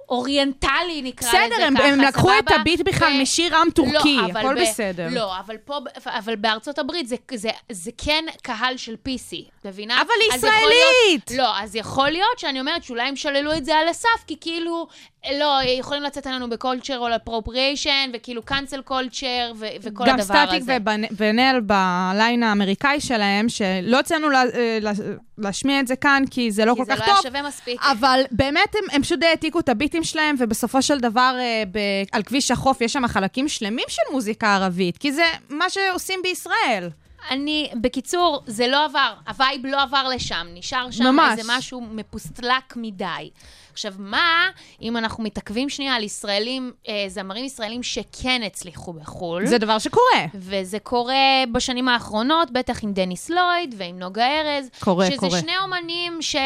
[0.09, 2.61] אוריינטלי, נקרא לזה בסדר, הם, ככה, הם לקחו את סבבה?
[2.61, 5.09] הביט בכלל ו- משיר עם טורקי, לא, הכל ב- בסדר.
[5.11, 10.03] לא, אבל פה, אבל בארצות הברית זה, זה, זה כן קהל של PC, את מבינה?
[10.03, 10.61] אבל ישראלית!
[10.69, 14.37] להיות, לא, אז יכול להיות שאני אומרת שאולי הם שללו את זה על הסף, כי
[14.41, 14.87] כאילו,
[15.31, 19.25] לא, יכולים לצאת עלינו ב-cultural appropriation, וכאילו cancel culture,
[19.57, 20.77] ו- וכל גם הדבר סטטיק הזה.
[20.85, 24.93] ובן אל בליין האמריקאי שלהם, שלא יצאנו לה, אה, לה,
[25.39, 27.15] להשמיע את זה כאן, כי זה לא כי כל זה כך לא טוב.
[27.15, 27.81] היה שווה מספיק.
[27.83, 31.79] אבל באמת הם, הם פשוט העתיקו את הביטים שלהם, ובסופו של דבר אה, ב,
[32.13, 36.89] על כביש החוף יש שם חלקים שלמים של מוזיקה ערבית, כי זה מה שעושים בישראל.
[37.31, 41.39] אני, בקיצור, זה לא עבר, ה vibe לא עבר לשם, נשאר שם ממש.
[41.39, 43.31] איזה משהו מפוסטלק מדי.
[43.73, 44.49] עכשיו, מה
[44.83, 49.47] אם אנחנו מתעכבים שנייה על ישראלים, אה, זמרים ישראלים שכן הצליחו בחו"ל?
[49.47, 50.27] זה דבר שקורה.
[50.35, 54.71] וזה קורה בשנים האחרונות, בטח עם דניס לויד ועם נוגה ארז.
[54.81, 55.31] קורה, שזה קורה.
[55.31, 56.37] שזה שני אומנים ש...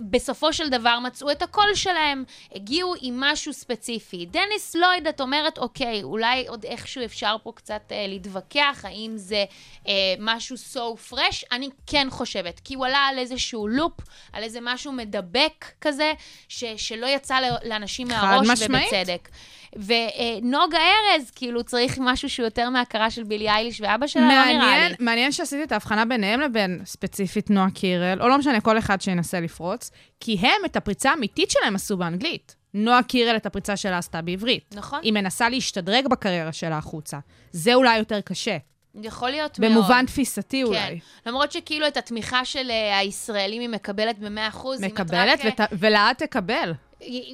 [0.00, 4.26] בסופו של דבר מצאו את הקול שלהם, הגיעו עם משהו ספציפי.
[4.26, 9.44] דניס לויד, את אומרת, אוקיי, אולי עוד איכשהו אפשר פה קצת אה, להתווכח, האם זה
[9.88, 11.44] אה, משהו so fresh?
[11.52, 13.92] אני כן חושבת, כי הוא עלה על איזשהו לופ,
[14.32, 16.12] על איזה משהו מדבק כזה,
[16.48, 18.92] ש, שלא יצא לאנשים מהראש, משמעית.
[18.92, 19.28] ובצדק.
[19.76, 24.46] ונוגה ארז, כאילו, צריך משהו שהוא יותר מהכרה של בילי אייליש ואבא שלה, לא נראה
[24.46, 24.58] לי.
[24.58, 29.00] מעניין, מעניין שעשיתי את ההבחנה ביניהם לבין ספציפית נועה קירל, או לא משנה, כל אחד
[29.00, 32.56] שינסה לפרוץ, כי הם את הפריצה האמיתית שלהם עשו באנגלית.
[32.74, 34.74] נועה קירל את הפריצה שלה עשתה בעברית.
[34.74, 35.00] נכון.
[35.02, 37.18] היא מנסה להשתדרג בקריירה שלה החוצה.
[37.52, 38.56] זה אולי יותר קשה.
[39.02, 39.72] יכול להיות מאוד.
[39.72, 40.66] במובן תפיסתי כן.
[40.66, 41.00] אולי.
[41.26, 44.28] למרות שכאילו את התמיכה של אה, הישראלים היא מקבלת ב-100%.
[44.28, 46.72] אם את מקבלת, רק, אה, ולאט תקבל.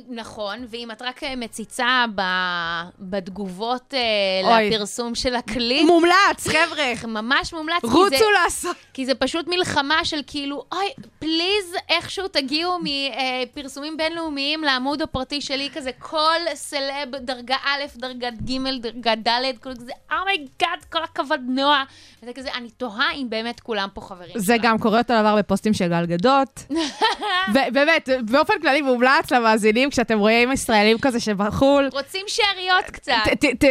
[0.08, 4.00] נכון, ואם את רק אה, מציצה ב- בתגובות אה,
[4.56, 4.70] אוי.
[4.70, 6.92] לפרסום של הקליפ, מומלץ, חבר'ה.
[7.06, 8.76] ממש מומלץ, כי זה, רוצו לעשות.
[8.94, 10.86] כי זה פשוט מלחמה של כאילו, אוי,
[11.18, 18.80] פליז, איכשהו תגיעו מפרסומים בינלאומיים לעמוד הפרטי שלי, כזה כל סלב, דרגה א', דרגה ג',
[18.80, 19.28] דרגה ד',
[19.62, 21.84] כל כזה, oh my god, כל הכבוד, נועה.
[22.22, 24.56] וזה כזה, אני תוהה אם באמת כולם פה חברים זה שלה.
[24.62, 26.64] גם קורה אותו דבר בפוסטים של גל גדות.
[27.54, 33.12] ובאמת, באופן כללי מומלץ למאזינים, כשאתם רואים ישראלים כזה שבחו"ל, רוצים שאריות קצת.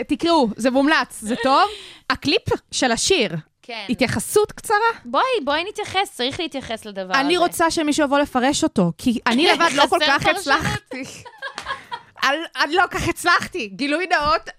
[0.07, 1.69] תקראו, זה מומלץ, זה טוב.
[2.09, 3.85] הקליפ של השיר, כן.
[3.89, 4.77] התייחסות קצרה.
[5.05, 7.21] בואי, בואי נתייחס, צריך להתייחס לדבר הזה.
[7.21, 10.25] אני רוצה שמישהו יבוא לפרש אותו, כי אני לבד לא כל כך.
[10.25, 11.03] הצלחתי.
[12.63, 14.49] אני לא כל כך הצלחתי, גילוי נאות.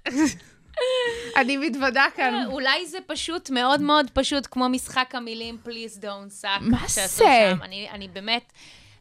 [1.37, 2.47] אני מתוודה כאן.
[2.47, 6.61] אולי זה פשוט מאוד מאוד פשוט, כמו משחק המילים Please Don't Suck.
[6.61, 7.53] מה זה?
[7.93, 8.53] אני באמת...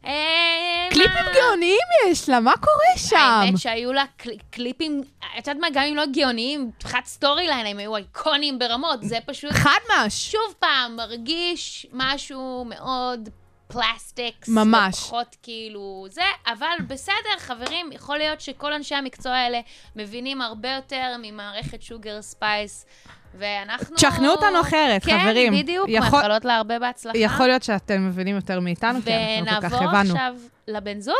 [0.06, 1.24] אה, קליפים?
[1.34, 3.16] גאוניים יש לה, מה קורה שם?
[3.16, 5.02] האמת שהיו לה קל, קליפים,
[5.38, 9.18] את יודעת מה, גם אם לא גאוניים, מבחינת story line, הם היו איקוניים ברמות, זה
[9.26, 10.32] פשוט, חד מש.
[10.32, 13.28] שוב פעם, מרגיש משהו מאוד
[13.68, 14.48] plastics.
[14.48, 14.94] ממש.
[14.94, 19.60] ופחות כאילו זה, אבל בסדר, חברים, יכול להיות שכל אנשי המקצוע האלה
[19.96, 22.86] מבינים הרבה יותר ממערכת שוגר ספייס,
[23.34, 23.96] ואנחנו...
[23.96, 25.52] תשכנעו אותנו אחרת, חברים.
[25.52, 27.18] כן, בדיוק, יכול- מאחלות לה הרבה בהצלחה.
[27.18, 30.12] יכול להיות שאתם מבינים יותר מאיתנו, כי אנחנו לא כל כך ונעבור הבנו.
[30.14, 30.34] עכשיו
[30.68, 31.14] לבן זוג?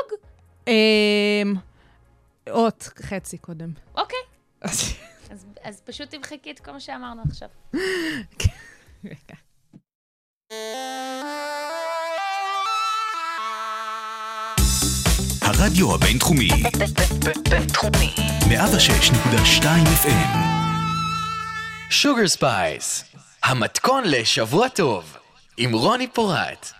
[0.69, 0.73] אמ,
[2.51, 3.69] אות חצי קודם.
[3.97, 4.19] אוקיי.
[4.61, 4.95] אז,
[5.65, 7.49] אז פשוט תמחקי את כל מה שאמרנו עכשיו.
[15.43, 16.49] הרדיו הבינתחומי,
[17.51, 18.15] בינתחומי.
[18.41, 19.63] 106.2
[20.03, 20.66] FM.
[21.91, 23.05] שוגר ספייס,
[23.45, 25.17] המתכון לשבוע טוב,
[25.57, 26.73] עם רוני פורט.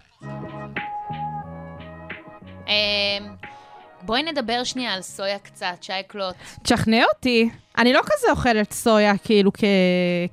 [4.07, 6.35] בואי נדבר שנייה על סויה קצת, שייקלוט.
[6.63, 7.49] תשכנע אותי.
[7.79, 9.65] אני לא כזה אוכלת סויה, כאילו, כ...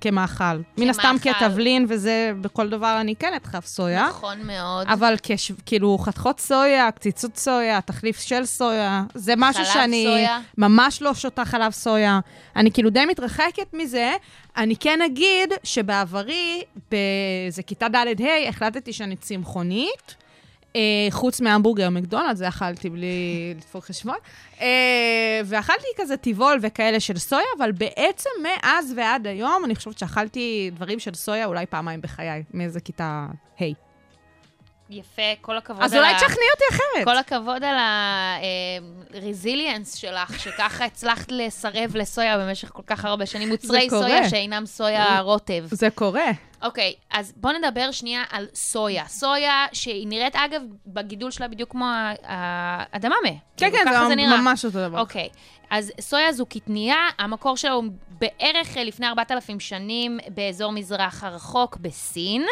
[0.02, 0.44] כמאכל.
[0.78, 1.40] מן הסתם כמאכל.
[1.40, 4.08] כתבלין וזה, בכל דבר אני כן אדחף סויה.
[4.10, 4.88] נכון מאוד.
[4.88, 5.52] אבל כש...
[5.66, 10.40] כאילו, חתכות סויה, קציצות סויה, תחליף של סויה, זה משהו חלב שאני סויה?
[10.58, 12.20] ממש לא שותה חלב סויה.
[12.56, 14.14] אני כאילו די מתרחקת מזה.
[14.58, 20.23] אני כן אגיד שבעברי, באיזה כיתה ד'-ה', החלטתי שאני צמחונית.
[20.76, 24.18] אה, חוץ מהמבורגר מקדונלד, זה אכלתי בלי לדפוק חשבון.
[24.62, 30.72] אה, ואכלתי כזה טבעול וכאלה של סויה, אבל בעצם מאז ועד היום, אני חושבת שאכלתי
[30.76, 33.28] דברים של סויה אולי פעמיים בחיי, מאיזה כיתה
[33.62, 33.93] ה'.
[35.00, 37.06] יפה, כל הכבוד אז על אולי ה- תשכנעי אותי אחרת.
[37.06, 43.90] כל הכבוד על ה-resilience שלך, שככה הצלחת לסרב לסויה במשך כל כך הרבה שנים, מוצרי.
[43.90, 45.66] סויה שאינם סויה רוטב.
[45.72, 46.32] זה קורה.
[46.64, 49.06] אוקיי, אז בואו נדבר שנייה על סויה.
[49.08, 51.86] סויה, שהיא נראית, אגב, בגידול שלה בדיוק כמו
[52.24, 53.16] האדממה.
[53.58, 54.42] כן, כאילו, כן, זה נראה.
[54.42, 55.00] ממש אותו דבר.
[55.00, 55.30] אוקיי,
[55.74, 57.84] אז סויה זו קטנייה, המקור שלה הוא
[58.20, 62.46] בערך אה, לפני 4,000 שנים באזור מזרח הרחוק בסין.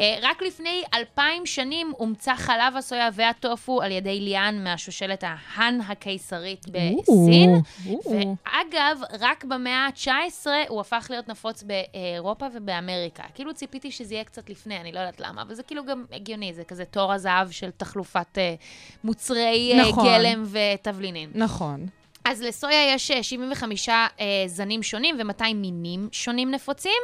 [0.00, 6.66] אה, רק לפני 2,000 שנים הומצא חלב הסויה והטופו על ידי ליאן מהשושלת ההאן הקיסרית
[6.68, 7.50] בסין.
[7.50, 8.12] או, או.
[8.12, 13.22] ואגב, רק במאה ה-19 הוא הפך להיות נפוץ באירופה ובאמריקה.
[13.34, 16.54] כאילו ציפיתי שזה יהיה קצת לפני, אני לא יודעת למה, אבל זה כאילו גם הגיוני,
[16.54, 18.54] זה כזה תור הזהב של תחלופת אה,
[19.04, 20.04] מוצרי נכון.
[20.04, 21.30] גלם ותבלינים.
[21.34, 21.86] נכון.
[22.28, 24.04] אז לסויה יש אה, 75 אה,
[24.46, 27.02] זנים שונים ו-200 מינים שונים נפוצים.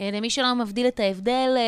[0.00, 1.62] אה, למי שלא מבדיל את ההבדל אה,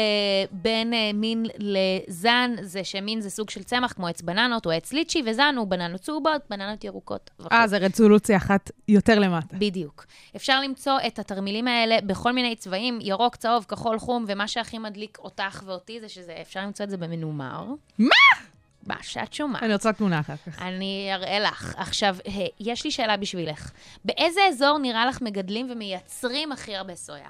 [0.51, 4.93] בין אה, מין לזן, זה שמין זה סוג של צמח כמו עץ בננות או עץ
[4.93, 7.31] ליצ'י, וזן הוא בננות צהובות, בננות ירוקות.
[7.41, 7.49] וכו'.
[7.53, 9.57] אה, זה רזולוציה אחת יותר למטה.
[9.57, 10.07] בדיוק.
[10.37, 15.19] אפשר למצוא את התרמילים האלה בכל מיני צבעים, ירוק, צהוב, כחול, חום, ומה שהכי מדליק
[15.19, 17.65] אותך ואותי זה שזה, אפשר למצוא את זה במנומר.
[17.99, 18.52] מה?
[18.87, 19.63] מה שאת שומעת.
[19.63, 20.63] אני רוצה תמונה אחר כך.
[20.63, 21.75] אני אראה לך.
[21.77, 23.71] עכשיו, אה, יש לי שאלה בשבילך.
[24.05, 27.29] באיזה אזור נראה לך מגדלים ומייצרים הכי הרבה סויה?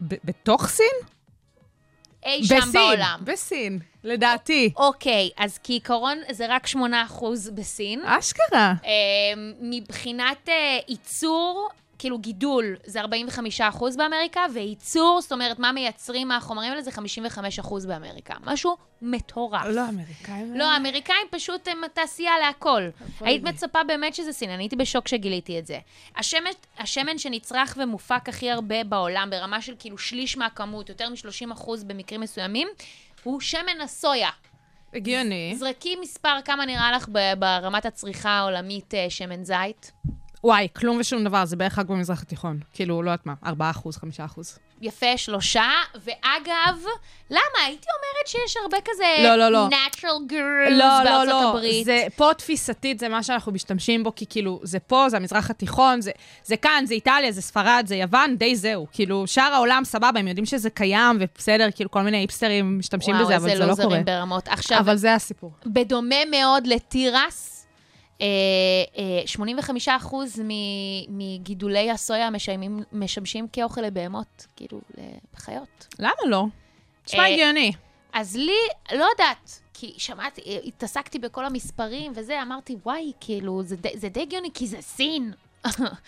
[0.00, 0.86] בתוך סין?
[2.26, 3.20] אי שם בעולם.
[3.24, 4.72] בסין, לדעתי.
[4.76, 6.76] אוקיי, אז כעיקרון זה רק 8%
[7.54, 8.04] בסין.
[8.04, 8.74] אשכרה.
[8.84, 8.90] אה,
[9.60, 11.68] מבחינת אה, ייצור,
[12.00, 13.06] כאילו גידול, זה 45%
[13.96, 16.90] באמריקה, וייצור, זאת אומרת, מה מייצרים מהחומרים האלה, זה
[17.60, 18.34] 55% באמריקה.
[18.44, 19.66] משהו מטורף.
[19.66, 20.54] לא, אמריקאים.
[20.54, 22.82] לא, האמריקאים פשוט הם תעשייה להכל.
[23.20, 25.78] היית מצפה באמת שזה סין, אני הייתי בשוק שגיליתי את זה.
[26.16, 32.20] השמן, השמן שנצרך ומופק הכי הרבה בעולם, ברמה של כאילו שליש מהכמות, יותר מ-30% במקרים
[32.20, 32.68] מסוימים,
[33.22, 34.30] הוא שמן הסויה.
[34.94, 35.54] הגיוני.
[35.56, 37.08] זרקי מספר כמה נראה לך
[37.38, 39.92] ברמת הצריכה העולמית אה, שמן זית.
[40.44, 42.58] וואי, כלום ושום דבר, זה בערך רק במזרח התיכון.
[42.72, 44.58] כאילו, לא יודעת מה, 4 אחוז, 5 אחוז.
[44.82, 45.68] יפה, שלושה.
[45.94, 46.82] ואגב,
[47.30, 47.64] למה?
[47.66, 49.04] הייתי אומרת שיש הרבה כזה...
[49.24, 49.68] לא, לא, לא.
[49.68, 51.48] natural girls לא, לא, בארצות לא.
[51.48, 51.84] הברית.
[51.84, 56.00] זה פה תפיסתית, זה מה שאנחנו משתמשים בו, כי כאילו, זה פה, זה המזרח התיכון,
[56.00, 56.10] זה,
[56.44, 58.86] זה כאן, זה איטליה, זה ספרד, זה יוון, די זהו.
[58.92, 63.36] כאילו, שאר העולם, סבבה, הם יודעים שזה קיים, ובסדר, כאילו, כל מיני היפסטרים משתמשים בזה,
[63.36, 63.84] אבל זה לא קורה.
[63.84, 64.48] לוזרים ברמות.
[64.48, 65.52] עכשיו, אבל זה הסיפור.
[65.66, 67.59] בדומה מאוד לתירס,
[68.20, 74.80] 85% מ- מגידולי הסויה משיימים, משמשים כאוכל לבהמות, כאילו,
[75.36, 75.86] לחיות.
[75.98, 76.44] למה לא?
[77.08, 77.72] נשמע אה, הגיוני.
[78.12, 78.52] אז לי,
[78.92, 84.08] לא יודעת, כי שמעתי, אה, התעסקתי בכל המספרים וזה, אמרתי, וואי, כאילו, זה, די- זה
[84.08, 85.32] די הגיוני, כי זה סין.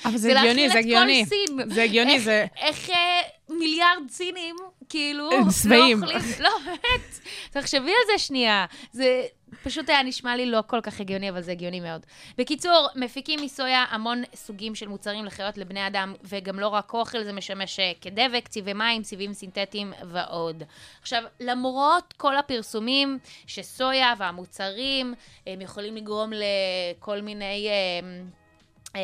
[0.05, 1.21] אבל זה הגיוני, זה הגיוני.
[1.23, 1.75] להכיל את כל סין.
[1.75, 3.21] זה הגיוני, זה- איך אה,
[3.51, 4.57] מיליארד סינים,
[4.89, 5.31] כאילו,
[5.63, 6.03] שבעים.
[6.03, 7.21] לא אוכלים, לא, באמת,
[7.51, 8.67] תחשבי על זה שנייה.
[8.93, 9.23] זה
[9.65, 12.07] פשוט היה נשמע לי לא כל כך הגיוני, אבל זה הגיוני מאוד.
[12.39, 17.33] בקיצור, מפיקים מסויה המון סוגים של מוצרים לחיות לבני אדם, וגם לא רק אוכל, זה
[17.33, 20.63] משמש אה, כדבק, צבעי מים, צבעים סינתטיים ועוד.
[21.03, 25.15] עכשיו, למרות כל הפרסומים שסויה והמוצרים,
[25.47, 27.69] הם יכולים לגרום לכל מיני...
[28.97, 29.01] אה,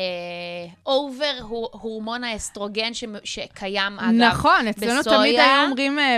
[0.85, 1.37] over
[1.71, 5.17] הורמון האסטרוגן ש- שקיים, אגב, נכון, אצלנו בסויה.
[5.17, 6.17] תמיד היו אומרים אה,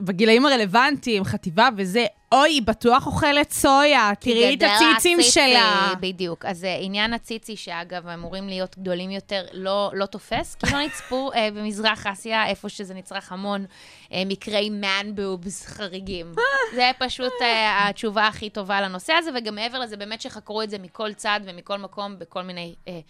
[0.00, 5.92] בגילאים הרלוונטיים, חטיבה וזה, אוי, היא בטוח אוכלת סויה, תראי את הציצים הציצי, שלה.
[6.00, 6.44] בדיוק.
[6.44, 11.30] אז אה, עניין הציצי, שאגב, אמורים להיות גדולים יותר, לא, לא תופס, כי לא נצפו
[11.32, 13.64] אה, במזרח אסיה, איפה שזה נצרך המון,
[14.12, 16.34] אה, מקרי man boobs חריגים.
[16.74, 20.78] זה פשוט אה, התשובה הכי טובה לנושא הזה, וגם מעבר לזה, באמת שחקרו את זה
[20.78, 23.00] מכל צד ומכל מקום, בכל מיני אה, אה,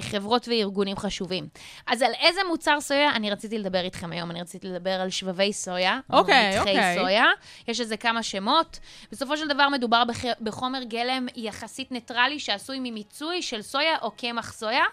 [0.00, 1.48] חברות וארגונים חשובים.
[1.86, 4.30] אז על איזה מוצר סויה אני רציתי לדבר איתכם היום?
[4.30, 6.00] אני רציתי לדבר על שבבי סויה.
[6.10, 6.98] אוקיי, נתחי אוקיי.
[6.98, 7.24] סויה.
[7.68, 8.78] יש לזה כמה שמות.
[9.12, 10.24] בסופו של דבר מדובר בח...
[10.40, 14.84] בחומר גלם יחסית ניטרלי שעשוי ממיצוי של סויה או קמח סויה.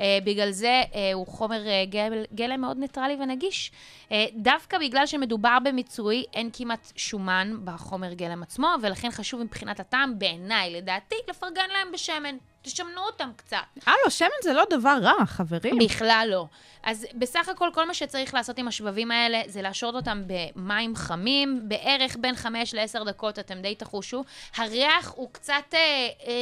[0.00, 2.24] אה, בגלל זה אה, הוא חומר אה, גל...
[2.34, 3.72] גלם מאוד ניטרלי ונגיש.
[4.12, 10.18] אה, דווקא בגלל שמדובר במיצוי, אין כמעט שומן בחומר גלם עצמו, ולכן חשוב מבחינת הטעם,
[10.18, 12.36] בעיניי, לדעתי, לפרגן להם בשמן.
[12.72, 13.56] תשמנו אותם קצת.
[13.86, 15.78] הלו, שמן זה לא דבר רע, חברים.
[15.78, 16.46] בכלל לא.
[16.82, 21.60] אז בסך הכל, כל מה שצריך לעשות עם השבבים האלה זה להשרות אותם במים חמים,
[21.62, 24.24] בערך בין 5 ל-10 דקות, אתם די תחושו.
[24.56, 25.78] הריח הוא קצת אה,
[26.26, 26.32] אה,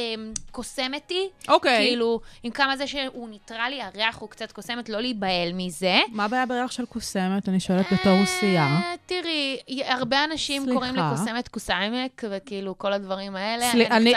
[0.51, 1.29] קוסמתי.
[1.47, 1.77] אוקיי.
[1.87, 5.99] כאילו, עם כמה זה שהוא ניטרלי, הריח הוא קצת קוסמת, לא להיבהל מזה.
[6.11, 7.49] מה הבעיה בריח של קוסמת?
[7.49, 8.63] אני שואלת בתור רוסייה.
[8.67, 10.75] אה, תראי, הרבה אנשים סליחה.
[10.79, 13.71] קוראים לי קוסמת קוסיימק, וכאילו כל הדברים האלה.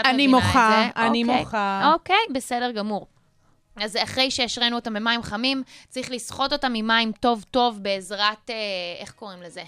[0.05, 0.89] אני- מוחה.
[0.97, 1.39] אני אוקיי.
[1.39, 1.93] מוחה.
[2.01, 3.07] אוקיי, בסדר גמור.
[3.77, 8.55] אז אחרי שהשרינו אותם במים חמים, צריך לסחוט אותם ממים טוב-טוב בעזרת, אה,
[9.01, 9.63] איך קוראים לזה?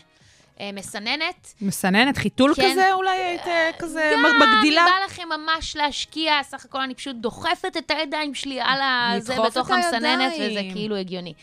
[0.61, 1.55] אה, מסננת.
[1.61, 2.71] מסננת, חיתול כן.
[2.71, 2.93] כזה?
[2.93, 4.81] אולי היית אה, כזה גם מגדילה?
[4.81, 9.15] אם בא לכם ממש להשקיע, סך הכל אני פשוט דוחפת את הידיים שלי על ה...
[9.19, 10.51] זה לדחוף בתוך המסננת, הידיים.
[10.51, 11.35] וזה כאילו הגיוני.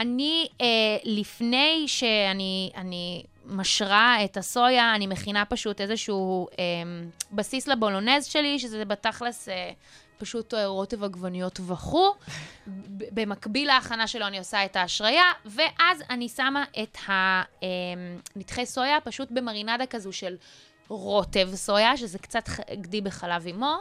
[0.00, 0.66] אני, אה,
[1.04, 6.64] לפני שאני אני משרה את הסויה, אני מכינה פשוט איזשהו אה,
[7.32, 9.70] בסיס לבולונז שלי, שזה בתכלס אה,
[10.20, 12.14] פשוט אה, רוטב עגבניות וכו'.
[13.12, 16.98] במקביל להכנה שלו אני עושה את ההשריה, ואז אני שמה את
[18.36, 20.36] הנתחי סויה פשוט במרינדה כזו של
[20.88, 23.76] רוטב סויה, שזה קצת גדי בחלב אימו,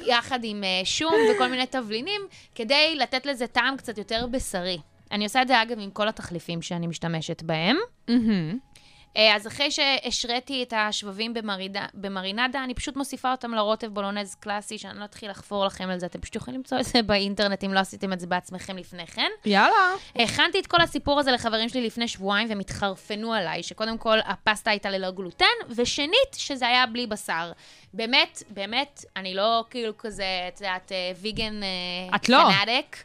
[0.00, 2.20] יחד עם אה, שום וכל מיני תבלינים,
[2.54, 4.78] כדי לתת לזה טעם קצת יותר בשרי.
[5.12, 7.76] אני עושה את זה, אגב, עם כל התחליפים שאני משתמשת בהם.
[8.08, 8.58] מהמם.
[9.16, 14.78] אה, אז אחרי שהשריתי את השבבים במרידה, במרינדה, אני פשוט מוסיפה אותם לרוטב בולונז קלאסי,
[14.78, 17.74] שאני לא אתחיל לחפור לכם על זה, אתם פשוט יכולים למצוא את זה באינטרנט, אם
[17.74, 19.30] לא עשיתם את זה בעצמכם לפני כן.
[19.44, 19.94] יאללה.
[20.16, 24.70] הכנתי את כל הסיפור הזה לחברים שלי לפני שבועיים, והם התחרפנו עליי, שקודם כל הפסטה
[24.70, 25.46] הייתה ללא גלוטן,
[25.76, 27.52] ושנית, שזה היה בלי בשר.
[27.94, 31.60] באמת, באמת, אני לא כאילו כזה, את יודעת, ויגן
[32.14, 32.38] את לא.
[32.38, 32.96] פנאדק.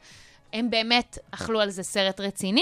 [0.54, 2.62] הם באמת אכלו על זה סרט רציני.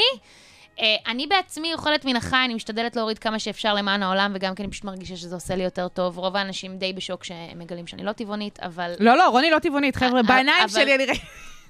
[0.80, 4.64] אה, אני בעצמי אוכלת מן החי, אני משתדלת להוריד כמה שאפשר למען העולם, וגם כי
[4.64, 6.18] אני פשוט מרגישה שזה עושה לי יותר טוב.
[6.18, 9.96] רוב האנשים די בשוק שהם מגלים שאני לא טבעונית, אבל לא, לא, רוני לא טבעונית,
[9.96, 11.22] חבר'ה, אבל- בעיניים אבל- שלי אני ראיתי.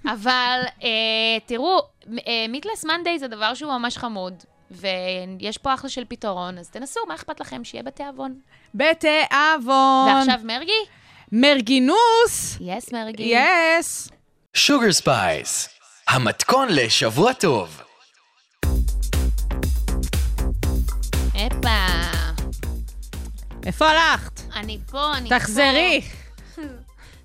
[0.06, 0.90] אבל אה,
[1.46, 1.80] תראו,
[2.50, 4.34] מיטלס מנדיי זה דבר שהוא ממש חמוד,
[4.72, 7.64] ויש פה אחלה של פתרון, אז תנסו, מה אכפת לכם?
[7.64, 8.36] שיהיה בתיאבון.
[8.76, 10.08] בתיאבון.
[10.16, 10.72] ועכשיו מרגי?
[11.32, 12.58] מרגינוס.
[12.62, 13.34] yes, מרגי.
[13.80, 14.10] yes.
[14.54, 15.70] שוגר ספייס,
[16.08, 17.82] המתכון לשבוע טוב.
[21.38, 21.70] הפה.
[23.66, 24.42] איפה הלכת?
[24.56, 25.40] אני פה, אני פה.
[25.40, 26.02] תחזרי.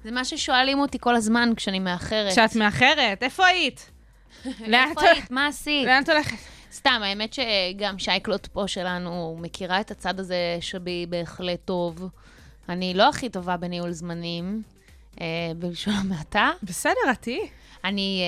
[0.04, 2.32] זה מה ששואלים אותי כל הזמן כשאני מאחרת.
[2.32, 3.90] כשאת מאחרת, איפה היית?
[4.46, 5.30] איפה היית?
[5.30, 5.86] מה עשית?
[5.86, 6.36] לאן את הולכת?
[6.72, 12.08] סתם, האמת שגם שייקלוט פה שלנו מכירה את הצד הזה שבי בהחלט טוב.
[12.68, 14.62] אני לא הכי טובה בניהול זמנים,
[15.20, 16.50] אה, בלשון המעטה.
[16.62, 17.48] בסדר, את תהיי.
[17.84, 18.22] אני,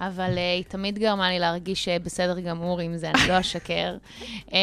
[0.00, 3.40] אה, אבל אה, היא תמיד גרמה לי להרגיש אה, בסדר גמור עם זה, אני לא
[3.40, 3.96] אשקר.
[4.54, 4.58] אה,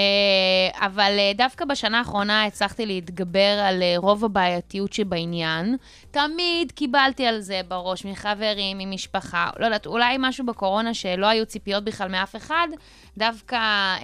[0.86, 5.78] אבל דווקא בשנה האחרונה הצלחתי להתגבר על רוב הבעייתיות שבעניין.
[6.12, 11.84] תמיד קיבלתי על זה בראש מחברים, ממשפחה, לא יודעת, אולי משהו בקורונה שלא היו ציפיות
[11.84, 12.68] בכלל מאף אחד,
[13.18, 14.00] דווקא אה,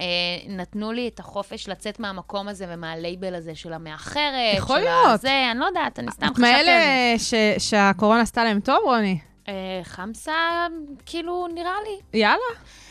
[0.48, 4.56] נתנו לי את החופש לצאת מהמקום הזה ומהלייבל הזה של המאחרת.
[4.56, 5.06] יכול של להיות.
[5.06, 6.70] הזה, אני לא יודעת, אני סתם את חשבתי על זה.
[6.72, 7.18] מאלה
[7.58, 9.18] ש- שהקורונה עשתה להם טוב, רוני?
[9.48, 10.66] אה, חמסה,
[11.06, 12.20] כאילו, נראה לי.
[12.20, 12.36] יאללה.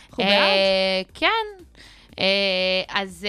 [0.10, 0.32] אנחנו בעד.
[0.32, 1.64] אה, כן.
[2.20, 3.28] אה, אז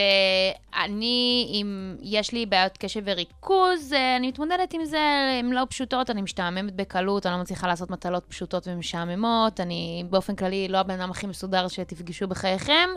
[0.85, 5.01] אני, אם יש לי בעיות קשב וריכוז, אני מתמודדת עם זה,
[5.39, 10.37] הן לא פשוטות, אני משתעממת בקלות, אני לא מצליחה לעשות מטלות פשוטות ומשעממות, אני באופן
[10.37, 12.89] כללי לא הבן אדם הכי מסודר שתפגשו בחייכם,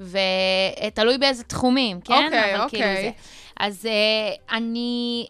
[0.00, 2.24] ותלוי באיזה תחומים, כן?
[2.24, 3.02] אוקיי, אבל כאילו אוקיי.
[3.02, 3.10] זה.
[3.56, 5.26] אז אה, אני...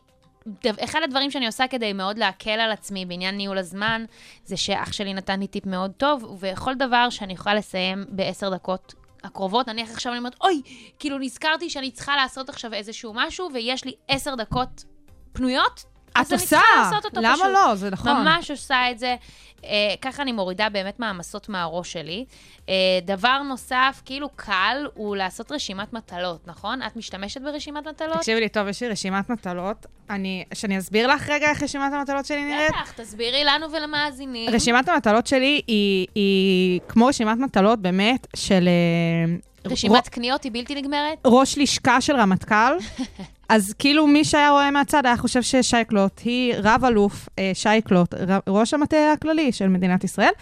[0.84, 4.04] אחד הדברים שאני עושה כדי מאוד להקל על עצמי בעניין ניהול הזמן,
[4.44, 8.94] זה שאח שלי נתן לי טיפ מאוד טוב, וכל דבר שאני יכולה לסיים בעשר דקות
[9.24, 10.62] הקרובות, נניח עכשיו אני אומרת, אוי,
[10.98, 14.84] כאילו נזכרתי שאני צריכה לעשות עכשיו איזשהו משהו, ויש לי עשר דקות
[15.32, 16.46] פנויות, אז אני עושה.
[16.46, 17.46] צריכה לעשות אותו למה פשוט.
[17.54, 17.74] לא?
[17.74, 18.12] זה נכון.
[18.12, 19.16] ממש עושה את זה.
[19.64, 22.24] אה, ככה אני מורידה באמת מעמסות מהראש שלי.
[22.68, 26.82] אה, דבר נוסף, כאילו קל, הוא לעשות רשימת מטלות, נכון?
[26.82, 28.16] את משתמשת ברשימת מטלות?
[28.16, 29.86] תקשיבי לי טוב, יש לי רשימת מטלות.
[30.10, 32.70] אני, שאני אסביר לך רגע איך רשימת המטלות שלי נראית?
[32.70, 34.50] בטח, תסבירי לנו ולמאזינים.
[34.50, 38.68] רשימת המטלות שלי היא, היא כמו רשימת מטלות באמת של...
[39.66, 41.18] רשימת קניות היא בלתי נגמרת?
[41.24, 42.72] ראש לשכה של רמטכ"ל.
[43.48, 48.14] אז כאילו מי שהיה רואה מהצד היה חושב ששייקלוט היא רב-אלוף אה, שייקלוט,
[48.48, 50.32] ראש המטה הכללי של מדינת ישראל.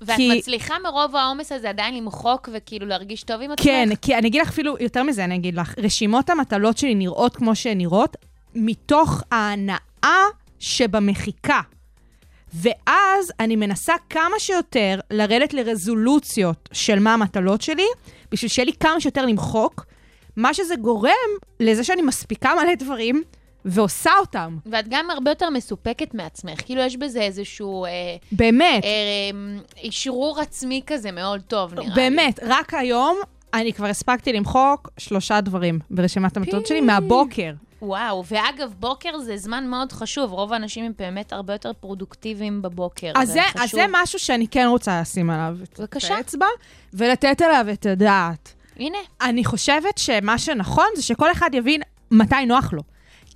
[0.00, 3.64] ואת כי- מצליחה מרוב העומס הזה עדיין למחוק וכאילו להרגיש טוב עם עצמך?
[3.64, 7.36] כן, כי אני אגיד לך אפילו, יותר מזה אני אגיד לך, רשימות המטלות שלי נראות
[7.36, 8.16] כמו שהן נראות,
[8.54, 10.22] מתוך ההנאה
[10.58, 11.60] שבמחיקה.
[12.54, 17.86] ואז אני מנסה כמה שיותר לרדת לרזולוציות של מה המטלות שלי,
[18.32, 19.86] בשביל שיהיה לי כמה שיותר למחוק,
[20.36, 21.10] מה שזה גורם
[21.60, 23.22] לזה שאני מספיקה מלא דברים
[23.64, 24.56] ועושה אותם.
[24.66, 26.60] ואת גם הרבה יותר מסופקת מעצמך.
[26.64, 27.90] כאילו, יש בזה איזשהו אה,
[28.32, 28.90] באמת, אה,
[29.82, 31.94] אישרור עצמי כזה מאוד טוב, נראה לי.
[31.94, 33.18] באמת, רק היום
[33.54, 37.52] אני כבר הספקתי למחוק שלושה דברים ברשימת המטלות שלי מהבוקר.
[37.82, 40.32] וואו, ואגב, בוקר זה זמן מאוד חשוב.
[40.32, 43.12] רוב האנשים הם באמת הרבה יותר פרודוקטיביים בבוקר.
[43.14, 43.40] אז זה.
[43.60, 45.80] אז זה משהו שאני כן רוצה לשים עליו את.
[46.10, 46.46] האצבע,
[46.94, 48.52] ולתת עליו את הדעת.
[48.76, 52.82] הנה, אני חושבת שמה שנכון זה שכל אחד יבין מתי נוח לו.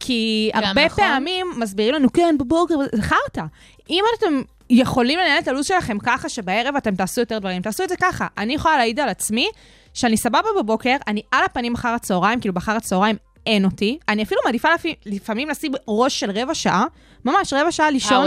[0.00, 1.04] כי הרבה נכון.
[1.04, 3.42] פעמים מסבירים לנו, כן, בבוקר, זה חרטא.
[3.90, 7.88] אם אתם יכולים לנהל את הלו"ז שלכם ככה שבערב אתם תעשו יותר דברים, תעשו את
[7.88, 8.26] זה ככה.
[8.38, 9.48] אני יכולה להעיד על עצמי
[9.94, 13.16] שאני סבבה בבוקר, אני על הפנים אחר הצהריים, כאילו באחר הצהריים
[13.46, 13.98] אין אותי.
[14.08, 14.68] אני אפילו מעדיפה
[15.06, 16.84] לפעמים לשים ראש של רבע שעה,
[17.24, 18.26] ממש רבע שעה לישון.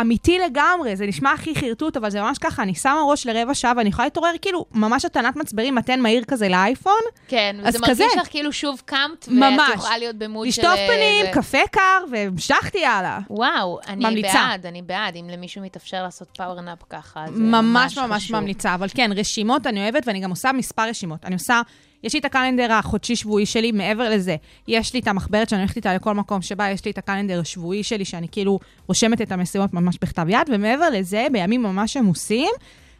[0.00, 3.72] אמיתי לגמרי, זה נשמע הכי חרטוט, אבל זה ממש ככה, אני שמה ראש לרבע שעה
[3.76, 6.92] ואני יכולה להתעורר כאילו ממש הטענת מצברים, מתן מהיר כזה לאייפון,
[7.28, 8.04] כן, וזה מרגיש כזה.
[8.20, 9.68] לך כאילו שוב קמת, ממש.
[9.68, 10.62] ואת יכולה להיות במוד של...
[10.62, 11.30] לשטוף פנים, זה.
[11.32, 13.18] קפה קר, והמשכתי הלאה.
[13.30, 14.32] וואו, אני ממליצה.
[14.32, 15.16] בעד, אני בעד.
[15.16, 18.36] אם למישהו מתאפשר לעשות פאוור נאפ ככה, זה ממש ממש חשוב.
[18.36, 21.24] ממליצה, אבל כן, רשימות אני אוהבת, ואני גם עושה מספר רשימות.
[21.24, 21.60] אני עושה,
[22.06, 24.36] יש לי את הקלנדר החודשי-שבועי שלי, מעבר לזה,
[24.68, 27.82] יש לי את המחברת שאני הולכת איתה לכל מקום שבה יש לי את הקלנדר השבועי
[27.82, 32.50] שלי, שאני כאילו רושמת את המשימות ממש בכתב יד, ומעבר לזה, בימים ממש עמוסים,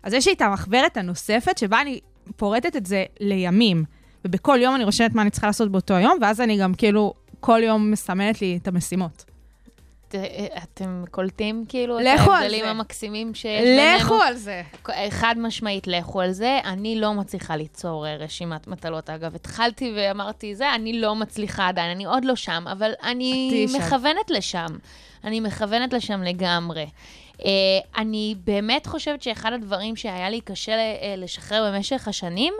[0.02, 2.00] אז יש לי את המחברת הנוספת, שבה אני
[2.36, 3.84] פורטת את זה לימים.
[4.24, 7.61] ובכל יום אני רושמת מה אני צריכה לעשות באותו יום, ואז אני גם כאילו כל
[7.64, 9.36] יום מסמנת לי את המשימות.
[10.09, 10.14] ת-
[10.62, 12.64] אתם קולטים כאילו את לכו ההבדלים.
[12.64, 13.98] המקסימים שיש בינינו?
[14.04, 14.62] לכו על זה.
[15.11, 16.59] חד משמעית, לכו על זה.
[16.64, 19.11] אני לא מצליחה ליצור אה, רשימת מטלות.
[19.11, 23.66] אגב, התחלתי ואמרתי זה, אני לא מצליחה עדיין, אני עוד לא שם, אבל אני.
[23.78, 24.66] מכוונת לשם.
[25.24, 26.86] אני מכוונת לשם לגמרי.
[27.36, 27.42] Uh,
[27.98, 30.72] אני באמת חושבת שאחד הדברים שהיה לי קשה
[31.16, 32.54] לשחרר במשך השנים,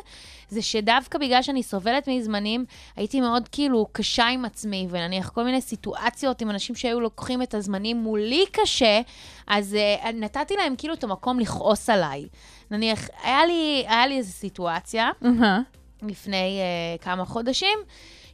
[0.49, 2.65] זה שדווקא בגלל שאני סובלת מזמנים,
[2.97, 7.55] הייתי מאוד כאילו קשה עם עצמי, ונניח כל מיני סיטואציות עם אנשים שהיו לוקחים את
[7.55, 9.01] הזמנים מולי קשה,
[9.47, 12.27] אז uh, נתתי להם כאילו את המקום לכעוס עליי.
[12.71, 15.61] נניח, היה לי, היה לי איזו סיטואציה, אהה.
[16.03, 16.61] לפני
[16.99, 17.79] uh, כמה חודשים,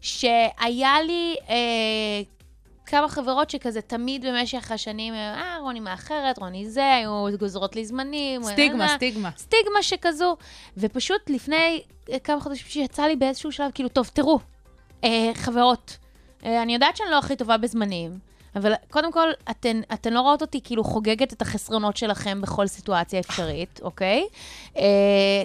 [0.00, 2.41] שהיה לי uh,
[2.93, 8.43] כמה חברות שכזה תמיד במשך השנים, אה, רוני מאחרת, רוני זה, היו גוזרות לי זמנים.
[8.43, 9.30] סטיגמה, אה, סטיגמה.
[9.36, 10.36] סטיגמה שכזו.
[10.76, 14.38] ופשוט לפני אה, כמה חודשים שיצא לי באיזשהו שלב, כאילו, טוב, תראו,
[15.05, 15.99] אה, חברות,
[16.45, 18.18] אה, אני יודעת שאני לא הכי טובה בזמנים,
[18.57, 23.20] אבל קודם כל, אתן, אתן לא רואות אותי כאילו חוגגת את החסרונות שלכם בכל סיטואציה
[23.20, 24.26] אפשרית, אוקיי?
[24.76, 24.82] אה,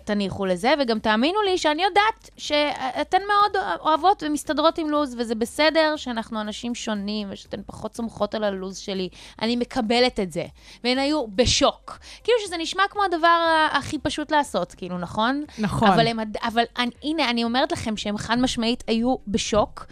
[0.03, 5.93] תניחו לזה, וגם תאמינו לי שאני יודעת שאתן מאוד אוהבות ומסתדרות עם לו"ז, וזה בסדר
[5.95, 9.10] שאנחנו אנשים שונים, ושאתן פחות סומכות על הלו"ז שלי.
[9.41, 10.45] אני מקבלת את זה.
[10.84, 11.97] והן היו בשוק.
[12.24, 15.43] כאילו שזה נשמע כמו הדבר הכי פשוט לעשות, כאילו, נכון?
[15.58, 15.88] נכון.
[15.88, 19.86] אבל, הם, אבל אני, הנה, אני אומרת לכם שהם חד משמעית היו בשוק,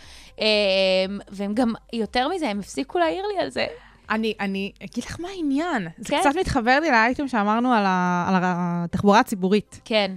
[1.29, 3.65] והם גם, יותר מזה, הם הפסיקו להעיר לי על זה.
[4.09, 5.87] אני, אני אגיד לך מה העניין.
[5.97, 6.19] זה כן.
[6.19, 9.81] קצת מתחבר לי לאייטם שאמרנו על, ה, על התחבורה הציבורית.
[9.85, 10.11] כן,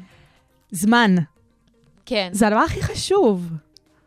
[0.71, 1.15] זמן.
[2.07, 2.29] כן.
[2.33, 3.49] זה הדבר הכי חשוב.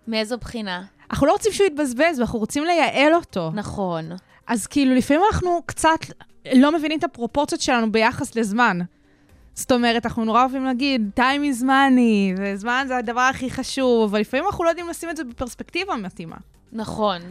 [0.08, 0.84] מאיזו בחינה?
[1.12, 3.52] אנחנו לא רוצים שהוא יתבזבז, ואנחנו רוצים לייעל אותו.
[3.54, 4.10] נכון.
[4.48, 6.00] אז כאילו, לפעמים אנחנו קצת
[6.54, 8.80] לא מבינים את הפרופורציות שלנו ביחס לזמן.
[9.54, 14.20] זאת אומרת, אנחנו נורא אוהבים להגיד, time is money, וזמן זה הדבר הכי חשוב, אבל
[14.20, 16.36] לפעמים אנחנו לא יודעים לשים את זה בפרספקטיבה מתאימה.
[16.72, 17.22] נכון.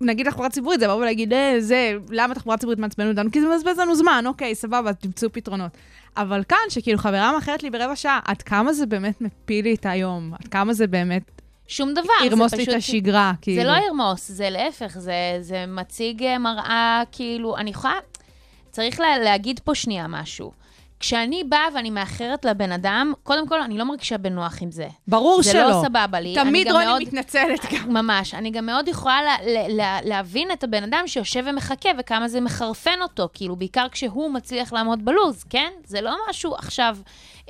[0.00, 3.30] נגיד תחבורה ציבורית, זה לבוא ולהגיד, אה, זה, למה תחבורה ציבורית מעצבנת אותנו?
[3.32, 5.72] כי זה מבזבז לנו זמן, אוקיי, סבבה, תמצאו פתרונות.
[6.16, 9.86] אבל כאן, שכאילו חברה מאחרת לי ברבע שעה, עד כמה זה באמת מפיל לי את
[9.86, 10.34] היום?
[10.34, 11.22] עד כמה זה באמת
[11.66, 12.24] שום דבר.
[12.24, 13.62] ירמוס לי פשוט- את השגרה, כאילו.
[13.62, 17.94] זה לא ירמוס, זה להפך, זה, זה מציג אה, מראה, כאילו, אני יכולה...
[18.70, 20.52] צריך לה, להגיד פה שנייה משהו.
[21.00, 24.88] כשאני באה ואני מאחרת לבן אדם, קודם כל, אני לא מרגישה בנוח עם זה.
[25.08, 25.70] ברור זה שלא.
[25.70, 26.34] לא סבבה לי.
[26.34, 27.92] תמיד רוני מאוד- מתנצלת גם.
[27.94, 28.34] ממש.
[28.34, 32.40] אני גם מאוד יכולה לה, לה, לה, להבין את הבן אדם שיושב ומחכה וכמה זה
[32.40, 35.70] מחרפן אותו, כאילו, בעיקר כשהוא מצליח לעמוד בלוז, כן?
[35.84, 36.96] זה לא משהו עכשיו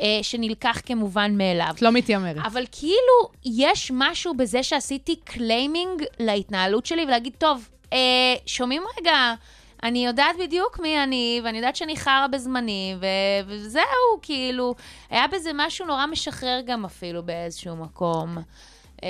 [0.01, 1.73] אה, שנלקח כמובן מאליו.
[1.75, 2.37] את לא מתיימרת.
[2.47, 7.99] אבל כאילו, יש משהו בזה שעשיתי claiming להתנהלות שלי ולהגיד, טוב, אה,
[8.47, 9.35] שומעים רגע,
[9.83, 13.07] אני יודעת בדיוק מי אני, ואני יודעת שאני חרא בזמני, ו-
[13.47, 13.83] וזהו,
[14.23, 14.75] כאילו,
[15.11, 18.39] היה בזה משהו נורא משחרר גם אפילו באיזשהו מקום.
[19.05, 19.09] אה,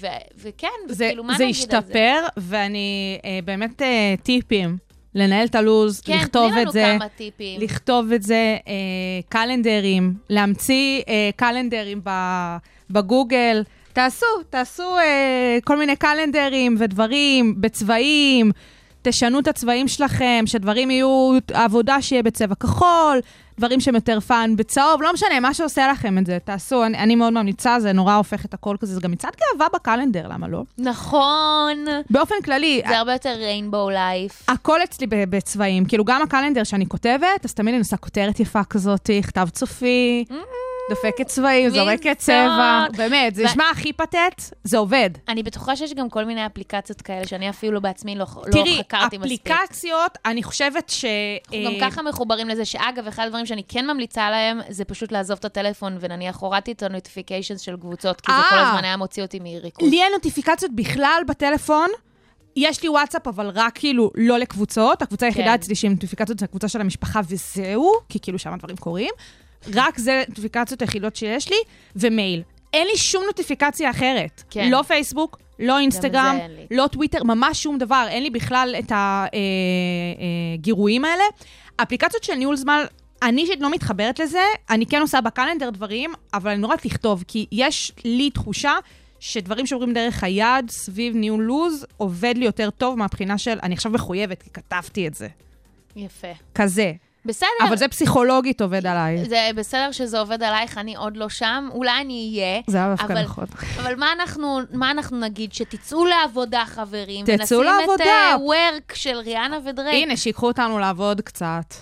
[0.00, 0.06] ו-
[0.38, 1.76] וכן, זה, וכאילו, מה זה נגיד על זה?
[1.78, 4.76] השתפר, ואני אה, באמת אה, טיפים.
[5.14, 6.94] לנהל את הלו"ז, כן, לכתוב תני את לנו זה.
[6.98, 7.60] כמה טיפים.
[7.60, 8.34] לכתוב את זה,
[8.68, 8.72] אה,
[9.28, 12.00] קלנדרים, להמציא אה, קלנדרים
[12.90, 13.62] בגוגל.
[13.92, 18.52] תעשו, תעשו אה, כל מיני קלנדרים ודברים בצבעים,
[19.08, 23.20] תשנו את הצבעים שלכם, שדברים יהיו, עבודה שיהיה בצבע כחול,
[23.58, 26.84] דברים שהם יותר fun בצהוב, לא משנה, מה שעושה לכם את זה, תעשו.
[26.84, 29.79] אני, אני מאוד ממליצה, זה נורא הופך את הכל כזה, זה גם מצעד גאווה ב
[29.79, 30.62] calendar, למה לא?
[30.78, 31.84] נכון.
[32.10, 34.42] באופן כללי, זה הרבה יותר rainbow life.
[34.48, 38.64] הכל אצלי בצבעים, כאילו גם ה calendar שאני כותבת, אז תמיד אני עושה כותרת יפה
[38.64, 40.24] כזאת, כתב צופי,
[40.90, 42.86] דופקת צבעים, זורקת צבע.
[42.96, 45.10] באמת, זה נשמע הכי פתטי, זה עובד.
[45.28, 49.18] אני בטוחה שיש גם כל מיני אפליקציות כאלה, שאני אפילו בעצמי לא, לא תראי, חקרתי
[49.18, 49.50] מספיק.
[49.50, 51.04] אפליקציות, אני חושבת ש...
[51.04, 55.12] אנחנו גם אה, ככה מחוברים לזה, שאגב, אחד הדברים שאני כן ממליצה להם, זה פשוט
[55.12, 58.50] לעזוב את הטלפון, ונניח הורדתי את ה notifications של קבוצות, כי זה אה.
[58.50, 59.90] כל הזמן היה מוציא אותי מריכוז.
[59.90, 61.88] לי אין נוטיפיקציות בכלל בטלפון.
[62.56, 65.02] יש לי וואטסאפ, אבל רק כאילו לא לקבוצות.
[65.02, 65.54] הקבוצה היחידה כן.
[65.54, 69.10] אצלי שהיא נוטיפיקציות זה הקבוצה של המשפחה וזהו, כי כאילו שם הדברים קורים.
[69.74, 71.56] רק זה נוטיפיקציות היחידות שיש לי,
[71.96, 72.42] ומייל.
[72.72, 74.42] אין לי שום נוטיפיקציה אחרת.
[74.50, 74.70] כן.
[74.70, 76.38] לא פייסבוק, לא אינסטגרם.
[76.70, 78.06] לא טוויטר, ממש שום דבר.
[78.08, 78.92] אין לי בכלל את
[80.54, 81.24] הגירויים האלה.
[81.76, 82.84] אפליקציות של ניהול זמן,
[83.22, 87.46] אני אישית לא מתחברת לזה, אני כן עושה בקלנדר דברים, אבל אני נורא לכתוב, כי
[87.52, 88.72] יש לי תחושה
[89.20, 93.92] שדברים שעוברים דרך היד, סביב ניהול לוז, עובד לי יותר טוב מהבחינה של, אני עכשיו
[93.92, 95.28] מחויבת, כי כתבתי את זה.
[95.96, 96.32] יפה.
[96.54, 96.92] כזה.
[97.26, 97.48] בסדר.
[97.68, 99.24] אבל זה פסיכולוגית עובד עליי.
[99.24, 102.60] זה בסדר שזה עובד עלייך, אני עוד לא שם, אולי אני אהיה.
[102.66, 103.44] זה היה דווקא נכון.
[103.76, 105.52] אבל מה אנחנו, מה אנחנו נגיד?
[105.52, 107.26] שתצאו לעבודה, חברים.
[107.26, 108.04] תצאו ונשים לעבודה.
[108.04, 110.02] את uh, work של ריאנה ודרייק.
[110.02, 111.74] הנה, שיקחו אותנו לעבוד קצת.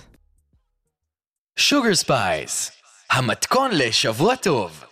[1.56, 2.70] Sugar Spice,
[3.10, 4.84] המתכון לשבוע טוב.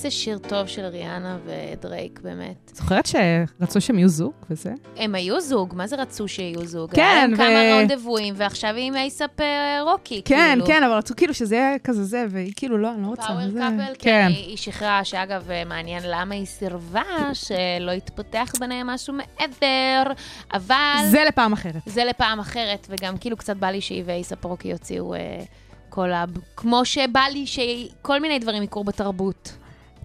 [0.00, 2.70] זה שיר טוב של ריאנה ודרייק, באמת.
[2.74, 4.72] זוכרת שרצו שהם יהיו זוג וזה?
[4.96, 6.90] הם היו זוג, מה זה רצו שיהיו זוג?
[6.90, 10.66] כן, היה להם ו- כמה רנדבואים, ועכשיו היא עם אייסאפ אה, רוקי, כן, כאילו.
[10.66, 13.22] כן, אבל רצו כאילו שזה יהיה כזה זה, והיא כאילו, לא, אני לא רוצה.
[13.22, 18.86] power couple, כן, היא היא שחררה, שאגב, אה, מעניין למה היא סירבה, שלא יתפתח ביניהם
[18.86, 20.12] משהו מעבר,
[20.54, 21.82] אבל זה לפעם אחרת.
[21.86, 25.40] זה לפעם אחרת, וגם כאילו קצת בא לי שהיא ואייסאפ רוקי יוציאו אה,
[25.88, 29.59] collab, כמו שבא לי שכל מיני דברים יקרו בתרבות.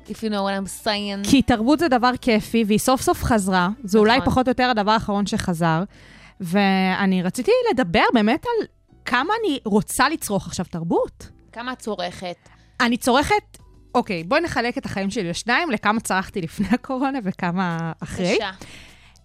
[0.09, 1.29] If you know what I'm saying.
[1.29, 3.69] כי תרבות זה דבר כיפי, והיא סוף סוף חזרה.
[3.83, 4.31] זה אולי נכון.
[4.31, 5.83] פחות או יותר הדבר האחרון שחזר.
[6.41, 8.67] ואני רציתי לדבר באמת על
[9.05, 11.29] כמה אני רוצה לצרוך עכשיו תרבות.
[11.51, 12.35] כמה את צורכת?
[12.81, 13.57] אני צורכת,
[13.95, 18.31] אוקיי, בואי נחלק את החיים שלי לשניים, לכמה צרכתי לפני הקורונה וכמה אחרי.
[18.31, 18.51] בבקשה.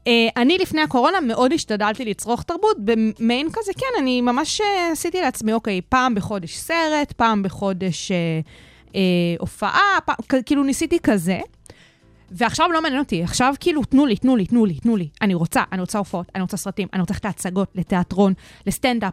[0.05, 5.21] Uh, אני לפני הקורונה מאוד השתדלתי לצרוך תרבות, במעין כזה, כן, אני ממש uh, עשיתי
[5.21, 8.49] לעצמי, אוקיי, פעם בחודש סרט, פעם בחודש uh,
[8.91, 8.97] uh,
[9.39, 11.41] הופעה, כ- כאילו ניסיתי כזה.
[12.33, 15.09] ועכשיו לא מעניין אותי, עכשיו כאילו, תנו לי, תנו לי, תנו לי, תנו לי.
[15.23, 18.33] אני רוצה, אני רוצה הופעות, אני רוצה סרטים, אני רוצה ללכת להצגות, לתיאטרון,
[18.67, 19.13] לסטנדאפ,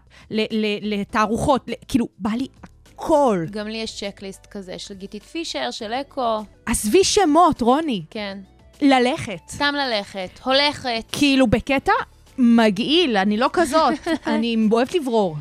[0.81, 3.45] לתערוכות, כאילו, בא לי הכל.
[3.51, 8.37] גם לי יש צ'קליסט כזה של גיטית פישר, של אקו, עזבי שמות, רוני, כן.
[8.81, 9.39] ללכת.
[9.49, 11.03] סתם ללכת, הולכת.
[11.11, 11.91] כאילו, בקטע
[12.37, 13.93] מגעיל, אני לא כזאת,
[14.27, 15.37] אני אוהבת לברור.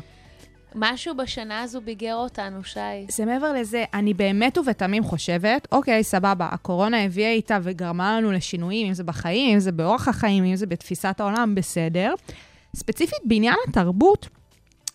[0.79, 2.79] משהו בשנה הזו ביגר אותנו, שי.
[3.09, 8.87] זה מעבר לזה, אני באמת ובתמים חושבת, אוקיי, סבבה, הקורונה הביאה איתה וגרמה לנו לשינויים,
[8.87, 12.13] אם זה בחיים, אם זה באורח החיים, אם זה בתפיסת העולם, בסדר.
[12.75, 14.27] ספציפית בעניין התרבות,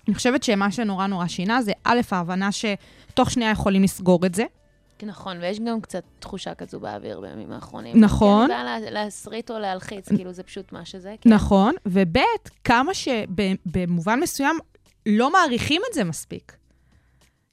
[0.09, 4.45] אני חושבת שמה שנורא נורא שינה זה א', ההבנה שתוך שנייה יכולים לסגור את זה.
[5.05, 8.01] נכון, ויש גם קצת תחושה כזו באוויר בימים האחרונים.
[8.01, 8.47] נכון.
[8.49, 11.14] כי אני באה לה- להסריט או להלחיץ, כאילו זה פשוט מה שזה.
[11.20, 11.30] כן.
[11.33, 12.16] נכון, וב',
[12.64, 14.57] כמה שבמובן מסוים
[15.07, 16.53] לא מעריכים את זה מספיק.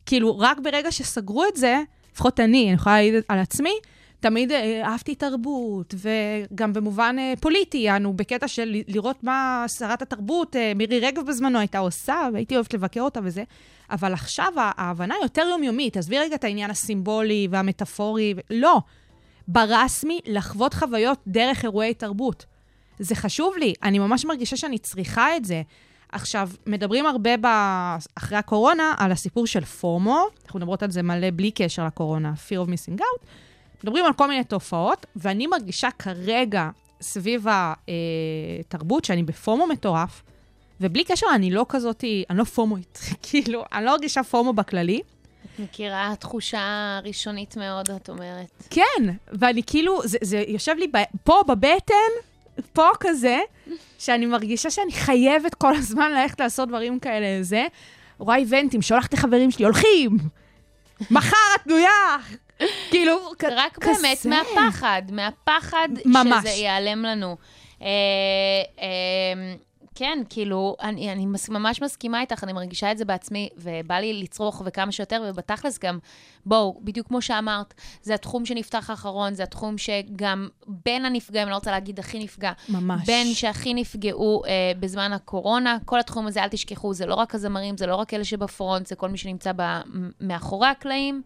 [0.05, 1.81] כאילו, רק ברגע שסגרו את זה,
[2.13, 3.73] לפחות אני, אני יכולה להעיד על עצמי,
[4.19, 10.55] תמיד אה, אהבתי תרבות, וגם במובן אה, פוליטי, אנו בקטע של לראות מה שרת התרבות,
[10.55, 13.43] אה, מירי רגב בזמנו הייתה עושה, והייתי אוהבת לבקר אותה וזה.
[13.91, 15.97] אבל עכשיו ההבנה יותר יומיומית.
[15.97, 18.39] עזבי רגע את העניין הסימבולי והמטאפורי, ו...
[18.49, 18.79] לא.
[19.47, 22.45] ברסמי, לחוות חוויות דרך אירועי תרבות.
[22.99, 25.61] זה חשוב לי, אני ממש מרגישה שאני צריכה את זה.
[26.11, 27.45] עכשיו, מדברים הרבה ב...
[28.15, 32.67] אחרי הקורונה על הסיפור של פומו, אנחנו מדברות על זה מלא בלי קשר לקורונה, fear
[32.67, 33.25] of missing out.
[33.83, 36.69] מדברים על כל מיני תופעות, ואני מרגישה כרגע
[37.01, 40.23] סביב התרבות שאני בפומו מטורף,
[40.81, 45.01] ובלי קשר, אני לא כזאתי, אני לא פומואית, כאילו, אני לא מרגישה פומו בכללי.
[45.45, 48.63] את מכירה תחושה ראשונית מאוד, את אומרת.
[48.69, 52.11] כן, ואני כאילו, זה, זה יושב לי ב, פה בבטן,
[52.73, 53.39] פה כזה,
[53.99, 57.65] שאני מרגישה שאני חייבת כל הזמן ללכת לעשות דברים כאלה, זה.
[58.17, 60.17] רואה איבנטים, שולחת לחברים שלי, הולכים!
[61.11, 62.17] מחר את תלויה!
[62.89, 64.01] כאילו, כ- רק כזה.
[64.01, 66.39] באמת מהפחד, מהפחד ממש.
[66.39, 67.37] שזה ייעלם לנו.
[67.81, 67.87] אה,
[68.81, 69.53] אה,
[69.99, 74.61] כן, כאילו, אני, אני ממש מסכימה איתך, אני מרגישה את זה בעצמי, ובא לי לצרוך
[74.65, 75.99] וכמה שיותר, ובתכלס גם,
[76.45, 81.55] בואו, בדיוק כמו שאמרת, זה התחום שנפתח האחרון, זה התחום שגם בין הנפגעים, אני לא
[81.55, 83.05] רוצה להגיד הכי נפגע, ממש.
[83.05, 87.77] בין שהכי נפגעו אה, בזמן הקורונה, כל התחום הזה, אל תשכחו, זה לא רק הזמרים,
[87.77, 89.79] זה לא רק אלה שבפרונט, זה כל מי שנמצא ב,
[90.21, 91.21] מאחורי הקלעים.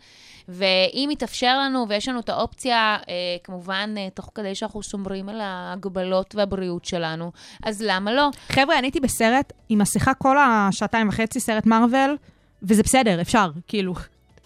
[0.50, 3.14] ואם יתאפשר לנו, ויש לנו את האופציה, אה,
[3.44, 7.32] כמובן, אה, תוך כדי שאנחנו שומרים על ההגבלות והבריאות שלנו,
[7.64, 8.30] אז למה לא?
[8.50, 12.18] חבר'ה, אני הייתי בסרט עם מסכה כל השעתיים וחצי, סרט מארוול,
[12.64, 13.94] וזה בסדר, אפשר, כאילו.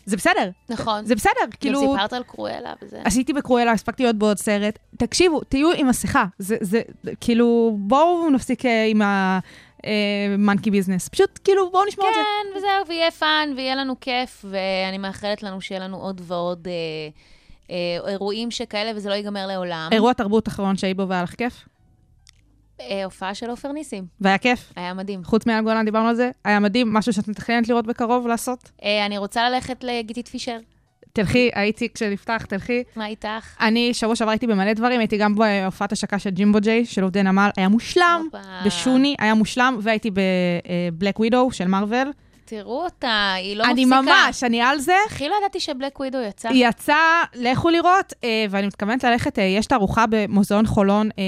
[0.05, 1.05] זה בסדר, נכון.
[1.05, 1.79] זה בסדר, כאילו...
[1.79, 1.93] כאילו...
[1.93, 3.01] גם סיפרת על קרואלה וזה.
[3.05, 4.79] עשיתי בקרואלה, הספקתי להיות בעוד סרט.
[4.97, 6.25] תקשיבו, תהיו עם מסכה.
[6.39, 6.81] זה, זה,
[7.21, 9.01] כאילו, בואו נפסיק אה, עם
[10.33, 11.09] ה monkey business.
[11.09, 12.19] פשוט, כאילו, בואו נשמור את זה.
[12.21, 16.73] כן, וזהו, ויהיה fun, ויהיה לנו כיף, ואני מאחלת לנו שיהיה לנו עוד ועוד אה,
[17.71, 19.89] אה, אירועים שכאלה, וזה לא ייגמר לעולם.
[19.91, 21.65] אירוע תרבות אחרון שהיית בו והיה לך כיף?
[22.81, 24.73] אה, הופעה של עופר ניסים, והיה כיף?
[24.75, 25.23] היה מדהים.
[25.23, 28.71] חוץ מאייל גולן, דיברנו על זה, היה מדהים, משהו שאת מתכננת לראות בקרוב לעשות?
[28.83, 30.57] אה, אני רוצה ללכת לגיתית פישר.
[31.17, 32.83] תלכי, הייתי כשנפתח, תלכי.
[32.95, 33.55] מה איתך?
[33.61, 37.23] אני שבוע שעבר הייתי במלא דברים, הייתי גם בהופעת השקה של ג'ימבו ג'יי, של עובדי
[37.23, 38.27] נמל, היה מושלם.
[38.65, 42.11] בשוני, היה מושלם, והייתי בבלק ווידו של מארוול.
[42.49, 44.01] תראו אותה, היא לא אני מפסיקה.
[44.01, 44.93] ממש, אני על זה.
[45.07, 46.49] הכי לא ידעתי שבלק ווידו יצא.
[46.49, 51.23] היא יצאה, לכו לראות, אה, ואני מתכוונת ללכת, אה, יש תערוכה במוזיאון חולון, אה,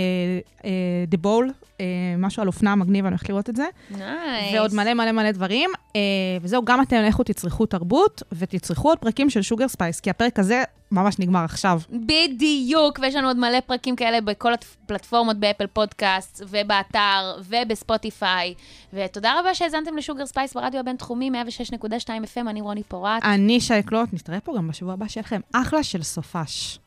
[0.65, 0.71] אה,
[1.11, 1.51] The Ball,
[1.81, 1.85] אה,
[2.17, 3.65] משהו על אופנה מגניב, אני הולכת לראות את זה.
[3.91, 4.53] nice.
[4.53, 5.69] ועוד מלא מלא מלא דברים.
[5.95, 6.01] אה,
[6.41, 10.63] וזהו, גם אתם לכו תצרכו תרבות, ותצרכו עוד פרקים של Sugar Spice, כי הפרק הזה
[10.91, 11.81] ממש נגמר עכשיו.
[11.89, 18.53] בדיוק, ויש לנו עוד מלא פרקים כאלה בכל הפלטפורמות ב Apple Podcast, ובאתר, וב Spotify.
[18.93, 23.23] ותודה רבה שהאזנתם ל Sugar Spice ברדיו הבינתחומי, 106.2 FM, אני רוני פורט.
[23.23, 25.41] אני שי קלוט, נתראה פה גם בשבוע הבא שלכם.
[25.53, 26.79] אחלה של סופש.